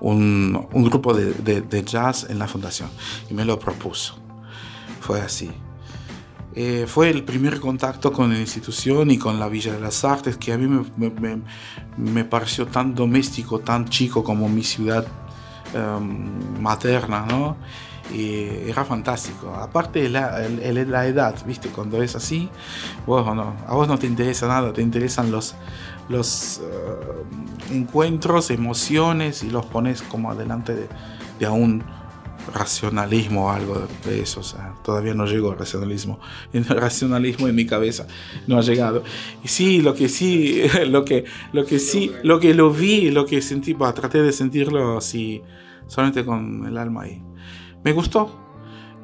un, 0.00 0.68
un, 0.72 0.84
grupo 0.84 1.12
de, 1.12 1.34
de, 1.34 1.60
de, 1.60 1.84
jazz 1.84 2.26
en 2.30 2.38
la 2.38 2.48
fundación 2.48 2.88
y 3.30 3.34
me 3.34 3.44
lo 3.44 3.58
propuso. 3.58 4.16
Fue 5.00 5.20
así. 5.20 5.50
Eh, 6.54 6.84
fue 6.86 7.08
el 7.08 7.24
primer 7.24 7.60
contacto 7.60 8.12
con 8.12 8.30
la 8.30 8.38
institución 8.38 9.10
y 9.10 9.16
con 9.16 9.40
la 9.40 9.48
Villa 9.48 9.72
de 9.72 9.80
las 9.80 10.04
Artes 10.04 10.36
que 10.36 10.52
a 10.52 10.58
mí 10.58 10.68
me, 11.96 12.24
pareció 12.24 12.66
tan 12.66 12.94
doméstico, 12.94 13.60
tan 13.60 13.88
chico 13.88 14.22
como 14.22 14.48
mi 14.48 14.62
ciudad 14.62 15.06
em, 15.72 16.60
materna, 16.60 17.24
¿no? 17.26 17.56
Era 18.14 18.84
fantástico. 18.84 19.54
Aparte 19.54 20.02
de 20.02 20.08
la, 20.10 20.38
la, 20.40 21.06
edad, 21.06 21.34
¿viste? 21.46 21.70
Cuando 21.70 22.02
es 22.02 22.14
así, 22.14 22.50
bueno, 23.06 23.54
a 23.66 23.74
vos 23.74 23.88
no 23.88 23.98
te 23.98 24.06
interesa 24.06 24.46
nada, 24.48 24.74
te 24.74 24.82
interesan 24.82 25.30
los, 25.30 25.54
los 26.10 26.58
eh, 26.58 27.74
encuentros, 27.74 28.50
emociones 28.50 29.42
y 29.42 29.50
los 29.50 29.64
pones 29.64 30.02
como 30.02 30.30
adelante 30.30 30.74
de, 30.74 30.88
de 31.38 31.48
un 31.48 31.82
racionalismo 32.52 33.46
o 33.46 33.50
algo 33.50 33.86
de 34.04 34.20
eso. 34.20 34.40
O 34.40 34.42
sea, 34.42 34.74
todavía 34.84 35.14
no 35.14 35.26
llegó 35.26 35.52
al 35.52 35.58
racionalismo. 35.58 36.20
El 36.52 36.64
racionalismo 36.64 37.48
en 37.48 37.54
mi 37.54 37.66
cabeza 37.66 38.06
no 38.46 38.58
ha 38.58 38.62
llegado. 38.62 39.02
Y 39.44 39.48
sí, 39.48 39.80
lo 39.80 39.94
que 39.94 40.08
sí, 40.08 40.62
lo 40.86 41.04
que, 41.04 41.24
lo 41.52 41.64
que 41.64 41.78
sí, 41.78 42.12
lo 42.22 42.40
que 42.40 42.54
lo 42.54 42.70
vi, 42.70 43.10
lo 43.10 43.26
que 43.26 43.42
sentí, 43.42 43.74
pues, 43.74 43.94
traté 43.94 44.22
de 44.22 44.32
sentirlo 44.32 44.98
así, 44.98 45.42
solamente 45.86 46.24
con 46.24 46.66
el 46.66 46.76
alma 46.76 47.02
ahí. 47.02 47.22
Me 47.84 47.92
gustó. 47.92 48.38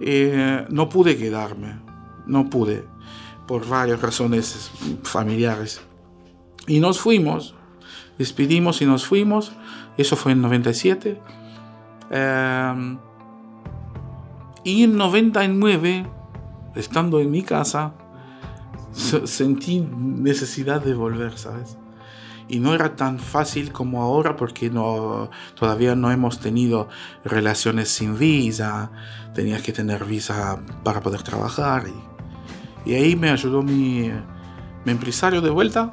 Eh, 0.00 0.64
no 0.68 0.88
pude 0.88 1.16
quedarme. 1.16 1.80
No 2.26 2.48
pude. 2.48 2.84
Por 3.46 3.66
varias 3.66 4.00
razones 4.00 4.70
familiares. 5.02 5.80
Y 6.66 6.80
nos 6.80 7.00
fuimos. 7.00 7.54
Despedimos 8.18 8.82
y 8.82 8.86
nos 8.86 9.06
fuimos. 9.06 9.52
Eso 9.96 10.16
fue 10.16 10.32
en 10.32 10.42
97. 10.42 11.20
Y 14.64 14.84
en 14.84 14.96
99, 14.96 16.06
estando 16.74 17.20
en 17.20 17.30
mi 17.30 17.42
casa, 17.42 17.94
sentí 18.92 19.80
necesidad 19.80 20.82
de 20.82 20.94
volver, 20.94 21.38
¿sabes? 21.38 21.78
Y 22.48 22.60
no 22.60 22.74
era 22.74 22.96
tan 22.96 23.18
fácil 23.18 23.72
como 23.72 24.02
ahora 24.02 24.36
porque 24.36 24.70
no, 24.70 25.28
todavía 25.54 25.94
no 25.94 26.10
hemos 26.10 26.40
tenido 26.40 26.88
relaciones 27.24 27.90
sin 27.90 28.18
visa, 28.18 28.90
tenías 29.34 29.62
que 29.62 29.72
tener 29.72 30.04
visa 30.04 30.58
para 30.82 31.00
poder 31.00 31.22
trabajar. 31.22 31.84
Y, 32.86 32.94
ahí 32.94 33.16
me 33.16 33.28
ayudó 33.28 33.62
mi, 33.62 34.10
empresario 34.86 35.42
de 35.42 35.50
vuelta, 35.50 35.92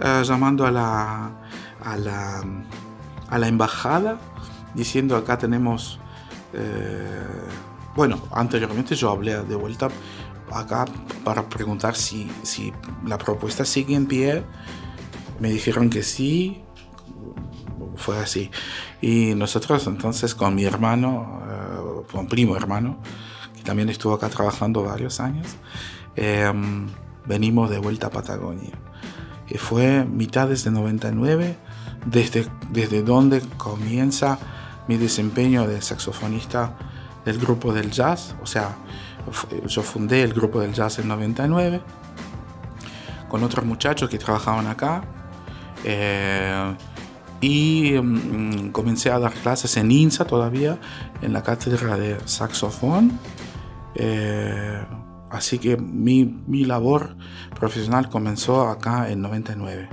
eh, 0.00 0.22
llamando 0.24 0.66
a 0.66 0.72
la, 0.72 1.30
a, 1.84 1.96
la, 1.96 2.42
a 3.28 3.38
la 3.38 3.46
embajada, 3.46 4.18
diciendo 4.74 5.16
acá 5.16 5.38
tenemos 5.38 6.00
bueno, 7.94 8.20
anteriormente 8.32 8.94
yo 8.94 9.10
hablé 9.10 9.42
de 9.44 9.54
vuelta 9.54 9.88
acá 10.52 10.84
para 11.24 11.48
preguntar 11.48 11.96
si, 11.96 12.30
si 12.42 12.72
la 13.06 13.18
propuesta 13.18 13.64
sigue 13.64 13.94
en 13.94 14.06
pie. 14.06 14.42
Me 15.40 15.50
dijeron 15.50 15.90
que 15.90 16.02
sí, 16.02 16.64
fue 17.96 18.18
así. 18.18 18.50
Y 19.00 19.34
nosotros 19.34 19.86
entonces 19.86 20.34
con 20.34 20.54
mi 20.54 20.64
hermano, 20.64 21.42
eh, 21.48 22.12
con 22.12 22.26
primo 22.26 22.56
hermano, 22.56 22.98
que 23.56 23.62
también 23.62 23.88
estuvo 23.88 24.14
acá 24.14 24.28
trabajando 24.28 24.82
varios 24.82 25.20
años, 25.20 25.46
em, 26.16 26.88
venimos 27.26 27.70
de 27.70 27.78
vuelta 27.78 28.08
a 28.08 28.10
Patagonia. 28.10 28.72
Y 29.48 29.58
fue 29.58 30.04
mitad 30.04 30.48
desde 30.48 30.70
99, 30.70 31.56
desde, 32.06 32.46
desde 32.70 33.02
donde 33.02 33.40
comienza 33.56 34.38
mi 34.88 34.96
desempeño 34.96 35.66
de 35.66 35.80
saxofonista 35.80 36.76
del 37.24 37.38
grupo 37.38 37.72
del 37.72 37.90
jazz, 37.90 38.34
o 38.42 38.46
sea, 38.46 38.76
yo 39.66 39.82
fundé 39.82 40.22
el 40.22 40.32
grupo 40.34 40.60
del 40.60 40.72
jazz 40.72 40.98
en 40.98 41.08
99 41.08 41.80
con 43.28 43.42
otros 43.42 43.64
muchachos 43.64 44.10
que 44.10 44.18
trabajaban 44.18 44.66
acá 44.66 45.02
eh, 45.84 46.76
y 47.40 47.92
mm, 48.00 48.70
comencé 48.70 49.10
a 49.10 49.18
dar 49.18 49.32
clases 49.32 49.76
en 49.76 49.90
INSA 49.90 50.24
todavía, 50.24 50.78
en 51.20 51.32
la 51.32 51.42
cátedra 51.42 51.96
de 51.96 52.16
saxofón. 52.24 53.18
Eh, 53.94 54.82
así 55.30 55.58
que 55.58 55.76
mi, 55.76 56.24
mi, 56.46 56.64
labor 56.64 57.16
profesional 57.58 58.08
comenzó 58.08 58.68
acá 58.68 59.10
en 59.10 59.20
99. 59.20 59.88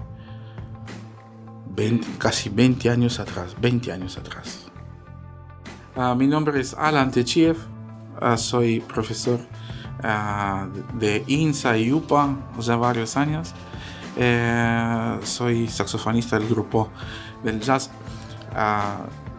casi 2.18 2.50
20 2.50 2.90
años 2.90 3.20
atrás, 3.20 3.56
20 3.60 3.92
años 3.92 4.18
atrás. 4.18 4.71
Ah, 5.96 6.16
mi 6.16 6.26
nombre 6.26 6.58
es 6.62 6.74
Alan 6.74 7.12
Techiev, 7.12 7.58
ah, 8.22 8.38
soy 8.38 8.80
profesor 8.80 9.40
ah, 10.02 10.68
de 10.94 11.26
INSA 11.28 11.78
y 11.78 11.92
UPA 11.92 12.38
ya 12.60 12.78
varios 12.78 13.18
años. 13.18 13.54
Eh, 14.16 15.20
soy 15.24 15.68
saxofonista 15.68 16.40
del 16.40 16.48
grupo 16.48 16.90
del 17.44 17.60
jazz, 17.60 17.90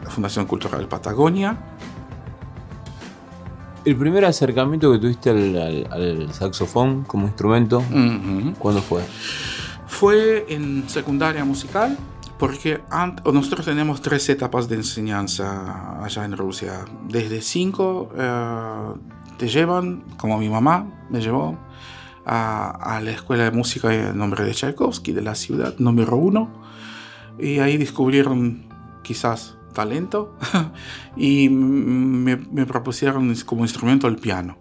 Fundación 0.09 0.45
Cultural 0.47 0.87
Patagonia. 0.89 1.57
El 3.85 3.97
primer 3.97 4.25
acercamiento 4.27 4.93
que 4.93 4.99
tuviste 4.99 5.31
al, 5.31 6.33
saxofón 6.33 7.05
como 7.05 7.27
instrumento, 7.27 7.83
¿cuándo 8.59 8.83
fue? 8.83 9.03
Fue 9.87 10.45
en 10.49 10.89
secundaria 10.89 11.45
musical 11.45 11.97
porque 12.43 12.81
nosotros 13.33 13.65
tenemos 13.65 14.03
tres 14.03 14.29
etapas 14.29 14.69
de 14.69 14.75
enseñanza 14.75 16.03
allá 16.03 16.25
en 16.25 16.37
Rusia. 16.37 16.85
Desde 17.09 17.41
cinco 17.41 18.11
eh, 18.19 18.95
te 19.39 19.47
llevan, 19.47 20.03
como 20.17 20.39
mi 20.39 20.49
mamá 20.49 21.07
me 21.09 21.21
llevó, 21.21 21.57
a, 22.27 23.01
la 23.01 23.13
escuela 23.13 23.45
de 23.45 23.53
música 23.53 23.95
en 23.95 24.19
nombre 24.19 24.45
de 24.45 24.51
Tchaikovsky 24.51 25.13
de 25.13 25.23
la 25.23 25.37
ciudad 25.37 25.77
número 25.79 26.17
uno. 26.17 26.51
Y 27.39 27.61
ahí 27.61 27.77
descubrieron 27.77 28.65
quizás 29.05 29.57
talento 29.73 30.37
y 31.17 31.49
me, 31.49 32.67
propusieron 32.67 33.33
como 33.47 33.63
instrumento 33.63 34.09
el 34.09 34.17
piano. 34.17 34.59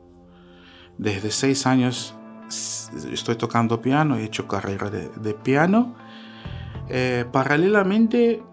Desde 1.00 1.32
seis 1.32 1.66
años 1.66 2.14
estoy 3.12 3.38
tocando 3.38 3.82
piano, 3.82 4.18
he 4.18 4.24
hecho 4.24 4.48
carrera 4.48 4.92
de 4.92 5.34
piano 5.34 5.96
eh, 6.94 7.26
paralelamente 7.32 8.44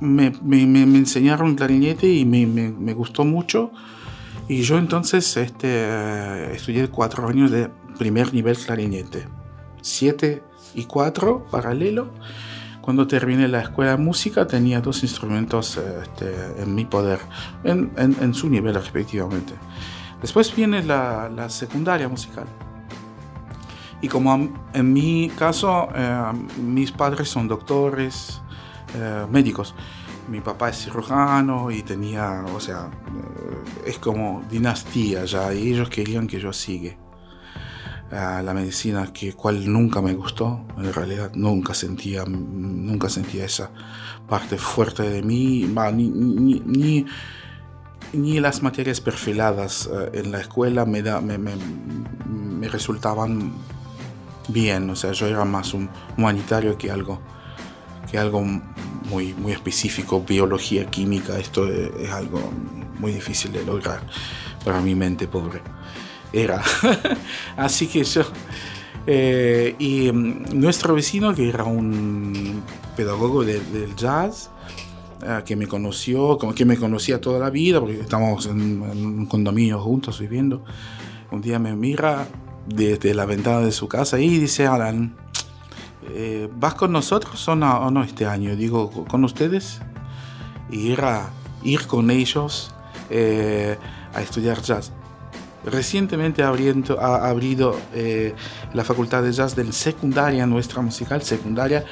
me, 0.00 0.32
enseñaron 0.54 1.54
clarinete 1.54 2.08
y 2.08 2.24
me, 2.24 2.94
gustó 2.94 3.24
mucho. 3.24 3.70
Y 4.48 4.62
yo 4.62 4.78
entonces 4.78 5.36
este, 5.36 6.54
estudié 6.54 6.88
cuatro 6.88 7.28
años 7.28 7.50
de 7.50 7.68
primer 7.98 8.32
nivel 8.32 8.56
clarinete. 8.56 9.28
Siete 9.82 10.42
y 10.74 10.84
cuatro 10.84 11.46
paralelo. 11.50 12.10
Cuando 12.80 13.06
terminé 13.06 13.48
la 13.48 13.60
escuela 13.60 13.92
de 13.92 13.96
música 13.98 14.46
tenía 14.46 14.80
dos 14.80 15.02
instrumentos 15.02 15.76
este, 15.76 16.62
en 16.62 16.74
mi 16.74 16.84
poder, 16.84 17.18
en, 17.64 18.32
su 18.32 18.48
nivel 18.48 18.74
respectivamente. 18.74 19.52
Después 20.22 20.54
viene 20.54 20.82
la 20.84 21.48
secundaria 21.50 22.08
musical. 22.08 22.46
Y 24.00 24.08
como 24.08 24.48
en 24.74 24.92
mi 24.92 25.30
caso, 25.30 25.88
eh, 25.94 26.32
mis 26.60 26.92
padres 26.92 27.28
son 27.28 27.48
doctores, 27.48 28.42
eh, 28.94 29.26
médicos. 29.30 29.74
Mi 30.28 30.40
papá 30.40 30.70
es 30.70 30.84
cirujano 30.84 31.70
y 31.70 31.82
tenía, 31.82 32.44
o 32.54 32.60
sea, 32.60 32.90
eh, 32.90 33.90
es 33.90 33.98
como 33.98 34.42
dinastía 34.50 35.24
ya, 35.24 35.52
y 35.54 35.72
ellos 35.72 35.88
querían 35.88 36.26
que 36.26 36.40
yo 36.40 36.52
siga 36.52 36.96
la 38.08 38.54
medicina, 38.54 39.12
que 39.12 39.32
cual 39.32 39.70
nunca 39.70 40.00
me 40.00 40.14
gustó, 40.14 40.64
en 40.78 40.92
realidad 40.92 41.32
nunca 41.34 41.74
sentía, 41.74 42.24
nunca 42.24 43.08
sentía 43.08 43.44
esa 43.44 43.72
parte 44.28 44.58
fuerte 44.58 45.02
de 45.02 45.24
mí, 45.24 45.68
ni, 45.92 47.04
ni, 48.12 48.40
las 48.40 48.62
materias 48.62 49.00
perfiladas 49.00 49.90
en 50.12 50.30
la 50.30 50.38
escuela 50.38 50.86
me, 50.86 51.02
da, 51.02 51.20
me, 51.20 51.36
me 51.36 52.68
resultaban 52.68 53.52
bien, 54.48 54.88
o 54.90 54.96
sea, 54.96 55.12
yo 55.12 55.26
era 55.26 55.44
más 55.44 55.74
un 55.74 55.88
humanitario 56.16 56.76
que 56.78 56.90
algo, 56.90 57.20
que 58.10 58.18
algo 58.18 58.42
muy, 59.10 59.34
muy 59.34 59.52
específico, 59.52 60.22
biología, 60.22 60.86
química, 60.86 61.38
esto 61.38 61.66
es, 61.68 62.10
algo 62.10 62.40
muy 62.98 63.12
difícil 63.12 63.52
de 63.52 63.64
lograr 63.64 64.00
para 64.64 64.80
mi 64.80 64.94
mente 64.94 65.28
pobre. 65.28 65.60
Era. 66.32 66.62
Así 67.56 67.86
que 67.86 68.04
yo... 68.04 68.22
Eh, 69.08 69.76
y 69.78 70.10
mm, 70.10 70.58
nuestro 70.58 70.94
vecino, 70.94 71.32
que 71.32 71.48
era 71.48 71.62
un 71.62 72.62
pedagogo 72.96 73.44
del 73.44 73.94
jazz, 73.94 74.50
eh, 75.22 75.42
que 75.46 75.54
me 75.54 75.68
conoció, 75.68 76.36
como 76.38 76.54
que 76.54 76.64
me 76.64 76.76
conocía 76.76 77.20
toda 77.20 77.38
la 77.38 77.50
vida, 77.50 77.78
porque 77.78 78.00
estábamos 78.00 78.46
en, 78.46 78.82
en 78.82 79.06
un 79.06 79.26
condominio 79.26 79.80
juntos 79.80 80.18
viviendo, 80.18 80.64
un 81.30 81.40
día 81.40 81.60
me 81.60 81.76
mira 81.76 82.26
desde 82.66 83.14
la 83.14 83.24
ventana 83.24 83.60
de 83.60 83.72
su 83.72 83.88
casa 83.88 84.18
y 84.18 84.38
dice, 84.38 84.66
Alan, 84.66 85.16
eh, 86.10 86.48
¿vas 86.54 86.74
con 86.74 86.92
nosotros 86.92 87.46
o 87.48 87.56
no, 87.56 87.78
o 87.78 87.90
no, 87.90 88.02
este 88.02 88.26
año? 88.26 88.54
Digo, 88.56 88.90
¿con 89.08 89.24
ustedes? 89.24 89.80
Y 90.70 90.92
era 90.92 91.30
ir 91.62 91.86
con 91.86 92.10
ellos 92.10 92.72
eh, 93.10 93.76
a 94.14 94.22
estudiar 94.22 94.62
jazz. 94.62 94.92
recientemente 95.64 96.44
abriendo, 96.44 97.00
ha 97.00 97.28
abrido 97.28 97.76
eh, 97.92 98.34
la 98.72 98.84
facultad 98.84 99.22
de 99.22 99.32
jazz 99.32 99.56
del 99.56 99.72
secundaria, 99.72 100.46
nuestra 100.46 100.80
musical 100.80 101.22
secundaria. 101.22 101.84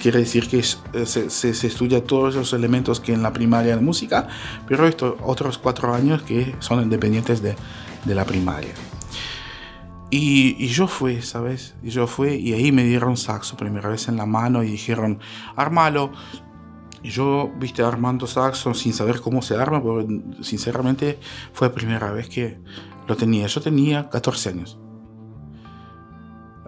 Quiere 0.00 0.20
decir 0.20 0.48
que 0.48 0.58
eh, 0.58 1.06
se, 1.06 1.28
se, 1.28 1.66
estudia 1.66 2.04
todos 2.04 2.36
los 2.36 2.52
elementos 2.52 3.00
que 3.00 3.12
en 3.12 3.22
la 3.22 3.32
primaria 3.32 3.76
de 3.76 3.82
música, 3.82 4.28
pero 4.66 4.86
estos 4.86 5.16
otros 5.22 5.58
cuatro 5.58 5.92
años 5.92 6.22
que 6.22 6.54
son 6.60 6.82
independientes 6.82 7.42
de, 7.42 7.56
de 8.04 8.14
la 8.14 8.24
primaria. 8.24 8.72
Y, 10.10 10.66
yo 10.66 10.88
fui, 10.88 11.22
¿sabes? 11.22 11.76
Y 11.82 11.90
yo 11.90 12.08
fui 12.08 12.30
y 12.34 12.52
ahí 12.52 12.72
me 12.72 12.84
dieron 12.84 13.16
saxo 13.16 13.56
primera 13.56 13.88
vez 13.88 14.08
en 14.08 14.16
la 14.16 14.26
mano 14.26 14.64
y 14.64 14.70
dijeron, 14.70 15.20
armalo. 15.54 16.10
Y 17.02 17.10
yo, 17.10 17.50
viste, 17.58 17.82
armando 17.82 18.26
saxo 18.26 18.74
sin 18.74 18.92
saber 18.92 19.20
cómo 19.20 19.40
se 19.40 19.56
arma, 19.56 19.80
pero 19.80 20.06
sinceramente 20.42 21.18
fue 21.52 21.68
la 21.68 21.74
primera 21.74 22.10
vez 22.10 22.28
que 22.28 22.58
lo 23.06 23.16
tenía. 23.16 23.46
Yo 23.46 23.60
tenía 23.60 24.10
14 24.10 24.48
años. 24.48 24.78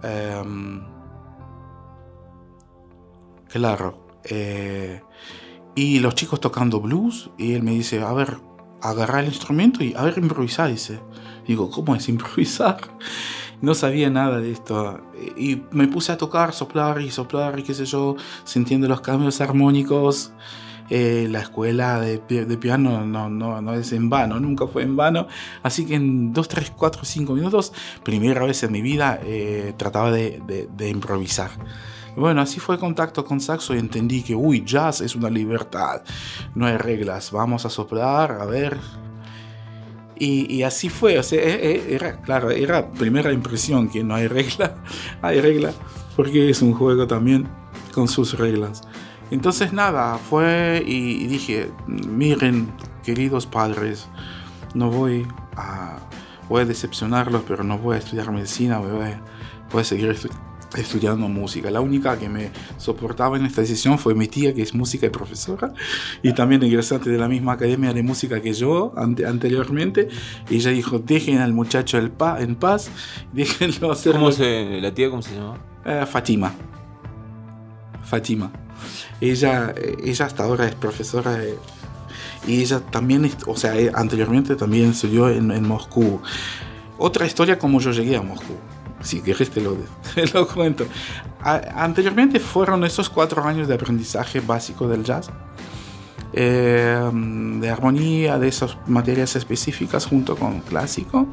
Em, 0.01 0.81
claro. 3.49 4.07
Eh, 4.23 5.01
y 5.75 5.99
los 5.99 6.15
chicos 6.15 6.39
tocando 6.39 6.79
blues 6.79 7.29
y 7.37 7.53
él 7.53 7.63
me 7.63 7.71
dice, 7.71 8.01
a 8.01 8.13
ver, 8.13 8.37
agarrar 8.83 9.23
el 9.23 9.29
instrumento 9.29 9.83
y 9.83 9.93
a 9.95 10.03
ver, 10.03 10.17
improvisar, 10.17 10.69
dice. 10.69 10.99
Digo, 11.47 11.69
¿cómo 11.69 11.95
es 11.95 12.07
improvisar? 12.09 12.77
No 13.61 13.73
sabía 13.73 14.09
nada 14.09 14.39
de 14.39 14.51
esto. 14.51 14.99
Y 15.37 15.61
me 15.71 15.87
puse 15.87 16.11
a 16.11 16.17
tocar, 16.17 16.53
soplar 16.53 17.01
y 17.01 17.09
soplar 17.11 17.57
y 17.59 17.63
qué 17.63 17.73
sé 17.73 17.85
yo, 17.85 18.17
sintiendo 18.43 18.87
los 18.87 19.01
cambios 19.01 19.39
armónicos. 19.41 20.33
Eh, 20.89 21.27
la 21.31 21.39
escuela 21.39 22.01
de, 22.01 22.17
de, 22.17 22.57
piano 22.57 23.05
no, 23.05 23.29
no, 23.29 23.61
no 23.61 23.73
es 23.73 23.93
en 23.93 24.09
vano, 24.09 24.39
nunca 24.41 24.67
fue 24.67 24.83
en 24.83 24.97
vano. 24.97 25.27
Así 25.63 25.85
que 25.85 25.95
en 25.95 26.33
2, 26.33 26.47
3, 26.49 26.73
4, 26.75 27.05
5 27.05 27.33
minutos, 27.33 27.71
primera 28.03 28.43
vez 28.43 28.61
en 28.63 28.73
mi 28.73 28.81
vida, 28.81 29.17
eh, 29.23 29.73
trataba 29.77 30.11
de, 30.11 30.41
de, 30.45 30.67
de 30.75 30.89
improvisar. 30.89 31.51
Bueno, 32.15 32.41
así 32.41 32.59
fue 32.59 32.77
contacto 32.77 33.25
con 33.25 33.39
saxo 33.39 33.73
y 33.73 33.79
entendí 33.79 34.21
que, 34.21 34.35
uy, 34.35 34.63
jazz 34.65 35.01
es 35.01 35.15
una 35.15 35.29
libertad, 35.29 36.03
no 36.53 36.67
hay 36.67 36.77
reglas, 36.77 37.31
vamos 37.31 37.65
a 37.65 37.69
soplar, 37.69 38.33
a 38.33 38.45
ver, 38.45 38.79
y, 40.25 40.63
así 40.63 40.89
fue, 40.89 41.17
o 41.19 41.23
sea, 41.23 41.41
e, 41.41 41.53
e, 41.53 41.95
era, 41.95 42.21
claro, 42.21 42.49
era 42.51 42.89
primera 42.91 43.33
impresión 43.33 43.89
que 43.89 44.03
no 44.03 44.15
hay 44.15 44.27
regla, 44.27 44.75
hay 45.21 45.41
regla, 45.41 45.73
porque 46.15 46.49
es 46.49 46.61
un 46.61 46.73
juego 46.73 47.07
también 47.07 47.47
con 47.93 48.07
sus 48.07 48.37
reglas. 48.37 48.81
Entonces 49.31 49.73
nada, 49.73 50.17
fue 50.17 50.83
y, 50.85 51.25
dije, 51.27 51.71
miren, 51.87 52.71
queridos 53.03 53.47
padres, 53.47 54.07
no 54.75 54.89
voy 54.91 55.27
a, 55.57 55.97
voy 56.47 56.61
a 56.61 56.65
decepcionarlos, 56.65 57.43
pero 57.47 57.63
no 57.63 57.77
voy 57.77 57.95
a 57.95 57.99
estudiar 57.99 58.31
medicina, 58.31 58.77
voy 58.77 58.91
a, 59.01 59.21
voy 59.71 59.81
a 59.81 59.83
seguir 59.83 60.09
estudiando 60.11 60.52
estudiando 60.75 61.27
música. 61.27 61.69
La 61.71 61.81
única 61.81 62.17
que 62.17 62.29
me 62.29 62.51
soportaba 62.77 63.37
en 63.37 63.45
esta 63.45 63.61
decisión 63.61 63.99
fue 63.99 64.15
mi 64.15 64.27
tía, 64.27 64.53
que 64.53 64.61
es 64.61 64.73
música 64.73 65.05
y 65.05 65.09
profesora, 65.09 65.73
y 66.21 66.33
también 66.33 66.63
egresante 66.63 67.09
de 67.09 67.17
la 67.17 67.27
misma 67.27 67.53
academia 67.53 67.93
de 67.93 68.03
música 68.03 68.41
que 68.41 68.53
yo 68.53 68.93
anteriormente. 68.97 70.07
Y 70.49 70.55
ella 70.55 70.71
dijo, 70.71 70.99
dejen 70.99 71.39
al 71.39 71.53
muchacho 71.53 71.97
el 71.97 72.11
pa 72.11 72.41
en 72.41 72.55
paz, 72.55 72.89
déjenlo 73.33 73.91
hacer... 73.91 74.13
¿Cómo 74.13 74.31
se, 74.31 74.79
¿La 74.81 74.93
tía 74.93 75.09
cómo 75.09 75.21
se 75.21 75.35
llama? 75.35 75.57
Eh, 75.85 76.05
Fatima. 76.09 76.53
Fatima. 78.03 78.51
Ella, 79.21 79.73
eh, 79.75 79.95
ella 80.03 80.25
hasta 80.25 80.43
ahora 80.43 80.67
es 80.67 80.75
profesora 80.75 81.39
y 82.45 82.61
ella 82.61 82.79
también, 82.79 83.31
o 83.47 83.55
sea, 83.55 83.77
eh, 83.77 83.91
anteriormente 83.93 84.55
también 84.55 84.89
estudió 84.91 85.29
en, 85.29 85.51
en 85.51 85.67
Moscú. 85.67 86.21
Otra 86.97 87.25
historia 87.25 87.57
como 87.57 87.79
yo 87.79 87.91
llegué 87.91 88.17
a 88.17 88.21
Moscú. 88.21 88.53
Si 89.03 89.21
quieres 89.21 89.49
te 89.49 89.61
lo, 89.61 89.77
lo 90.33 90.47
cuento. 90.47 90.85
anteriormente 91.43 92.39
fueron 92.39 92.83
esos 92.83 93.09
cuatro 93.09 93.43
años 93.43 93.67
de 93.67 93.75
aprendizaje 93.75 94.39
básico 94.39 94.87
del 94.87 95.03
jazz. 95.03 95.29
Eh, 96.35 97.11
de 97.13 97.69
armonía, 97.69 98.39
de 98.39 98.47
esas 98.47 98.75
materias 98.87 99.35
específicas 99.35 100.07
junto 100.07 100.35
con 100.35 100.61
clásico. 100.61 101.27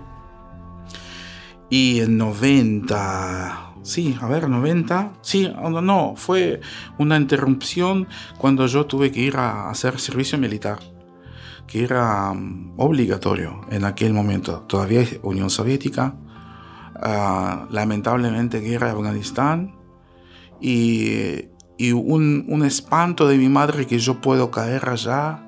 Y 1.71 2.01
en 2.01 2.19
90, 2.19 3.75
sí, 3.83 4.19
a 4.21 4.27
ver, 4.27 4.49
90, 4.49 5.13
sí, 5.23 5.49
no, 5.49 5.81
no, 5.81 6.15
fue 6.17 6.61
una 6.99 7.17
interrupción 7.17 8.09
cuando 8.39 8.67
yo 8.67 8.87
tuve 8.87 9.11
que 9.11 9.21
ir 9.21 9.37
a 9.37 9.71
hacer 9.71 10.01
servicio 10.01 10.37
militar, 10.37 10.81
que 11.69 11.85
era 11.85 12.33
um, 12.33 12.75
obligatorio 12.77 13.61
en 13.71 13.85
aquel 13.85 14.13
momento, 14.13 14.65
todavía 14.69 15.07
Unión 15.23 15.49
Soviética, 15.49 16.17
Ah, 17.03 17.67
lamentablemente 17.71 18.61
guerra 18.61 18.89
de 18.89 18.93
Afganistán 18.93 19.75
y, 20.61 21.47
y 21.79 21.93
un, 21.93 22.45
un, 22.47 22.63
espanto 22.63 23.27
de 23.27 23.39
mi 23.39 23.49
madre 23.49 23.87
que 23.87 23.99
yo 23.99 24.21
puedo 24.21 24.51
caer 24.51 24.87
allá. 24.87 25.43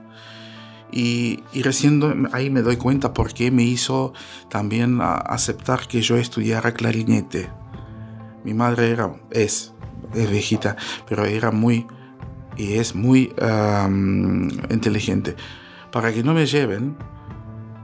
Y, 0.90 1.40
y, 1.52 1.62
recién 1.62 2.28
ahí 2.32 2.48
me 2.48 2.62
doy 2.62 2.78
cuenta 2.78 3.12
por 3.12 3.34
qué 3.34 3.50
me 3.50 3.64
hizo 3.64 4.14
también 4.48 5.00
aceptar 5.02 5.86
que 5.86 6.00
yo 6.00 6.16
estudiara 6.16 6.72
clarinete. 6.72 7.50
Mi 8.44 8.54
madre 8.54 8.90
era, 8.90 9.12
es, 9.30 9.74
es 10.14 10.30
viejita, 10.30 10.76
pero 11.06 11.26
era 11.26 11.50
muy, 11.50 11.86
y 12.56 12.74
es 12.74 12.94
muy 12.94 13.34
inteligente. 14.70 15.36
Para 15.90 16.14
que 16.14 16.22
no 16.22 16.32
me 16.32 16.46
lleven, 16.46 16.96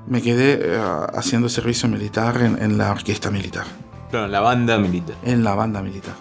me 0.09 0.23
quedé 0.23 0.59
eh, 0.61 0.81
haciendo 1.15 1.49
servicio 1.49 1.89
militar 1.89 2.41
en, 2.41 2.79
la 2.79 2.91
orquesta 2.91 3.31
militar. 3.31 3.65
Claro, 4.11 4.27
en 4.27 4.33
la 4.33 4.41
banda 4.41 4.79
militar. 4.79 5.17
En 5.23 5.45
la 5.45 5.55
banda 5.55 5.83
militar. 5.83 6.15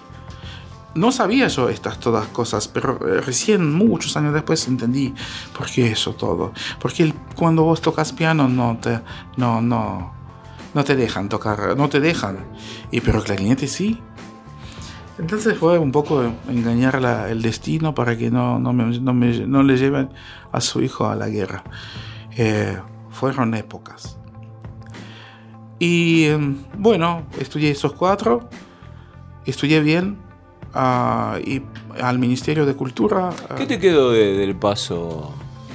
No 0.96 1.12
sabía 1.12 1.48
yo 1.48 1.70
estas 1.70 2.00
todas 2.00 2.28
cosas, 2.28 2.68
pero 2.68 3.00
eh, 3.08 3.22
recién 3.22 3.74
muchos 3.74 4.18
años 4.18 4.34
después 4.34 4.68
entendí 4.68 5.14
por 5.56 5.68
qué 5.68 5.92
eso 5.92 6.14
todo. 6.14 6.54
Porque 6.80 7.14
cuando 7.36 7.64
vos 7.64 7.82
tocas 7.82 8.12
piano 8.14 8.50
no 8.50 8.78
te, 8.82 9.00
no, 9.38 9.62
no, 9.62 10.14
no 10.74 10.84
te 10.84 10.96
dejan 10.96 11.30
tocar, 11.30 11.78
no 11.78 11.88
te 11.88 12.00
dejan. 12.00 12.40
Y 12.92 13.02
pero 13.02 13.24
clarinete 13.24 13.68
sí. 13.68 14.02
Entonces 15.20 15.58
fue 15.58 15.80
un 15.80 15.92
poco 15.92 16.24
engañar 16.48 17.02
el 17.30 17.42
destino 17.42 17.96
para 17.96 18.18
que 18.18 18.30
no, 18.30 18.60
no, 18.60 18.74
me, 18.74 19.00
no, 19.00 19.14
me, 19.14 19.48
no, 19.48 19.64
le 19.64 19.78
lleven 19.78 20.10
a 20.52 20.62
su 20.62 20.82
hijo 20.82 21.08
a 21.08 21.16
la 21.16 21.28
guerra. 21.28 21.64
Eh, 22.36 22.78
fueron 23.18 23.56
épocas. 23.56 24.18
Y 25.80 26.26
em, 26.26 26.58
bueno, 26.78 27.24
estudié 27.40 27.72
esos 27.72 27.94
cuatro, 27.94 28.48
estudié 29.46 29.82
bien 29.82 30.18
ah, 30.74 31.38
y 31.44 31.64
al 32.02 32.20
Ministerio 32.20 32.66
de 32.66 32.76
Cultura. 32.76 33.30
Ah, 33.50 33.56
¿Qué 33.56 33.66
te 33.66 33.80
quedó 33.80 34.12
del 34.12 34.56
paso 34.56 35.34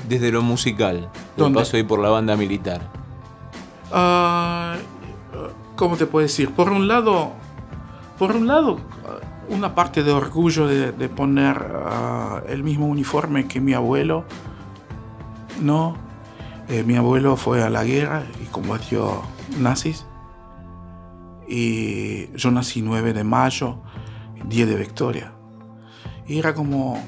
desde 0.09 0.31
lo 0.31 0.43
musical? 0.43 1.11
Del 1.37 1.53
paso 1.53 1.77
ahí 1.77 1.83
por 1.83 1.99
la 1.99 2.11
banda 2.11 2.37
militar. 2.37 2.81
Uh, 3.91 4.79
¿Cómo 5.77 5.97
te 5.97 6.07
puedo 6.07 6.25
decir? 6.25 6.51
Por 6.53 6.71
un 6.71 6.87
lado, 6.87 7.33
por 8.19 8.37
un 8.37 8.47
lado, 8.47 8.79
una 9.49 9.75
parte 9.75 10.05
de 10.05 10.13
orgullo 10.13 10.69
de, 10.69 10.93
de 10.93 11.09
poner 11.09 11.57
el 12.49 12.63
mismo 12.63 12.87
uniforme 12.87 13.49
que 13.49 13.61
mi 13.61 13.75
abuelo, 13.75 14.25
¿no? 15.61 16.12
Eh, 16.68 16.85
mi 16.85 16.96
abuelo 16.96 17.37
fue 17.37 17.62
a 17.62 17.70
la 17.70 17.85
guerra 17.85 18.25
y 18.42 18.46
combatió 18.46 19.22
nazis. 19.59 20.07
Y 21.48 22.35
yo 22.37 22.51
nací 22.51 22.83
9 22.83 23.12
de 23.12 23.25
mayo, 23.25 23.83
día 24.44 24.66
de 24.66 24.77
Victoria. 24.77 25.33
Y 26.27 26.38
era 26.38 26.55
como... 26.55 27.03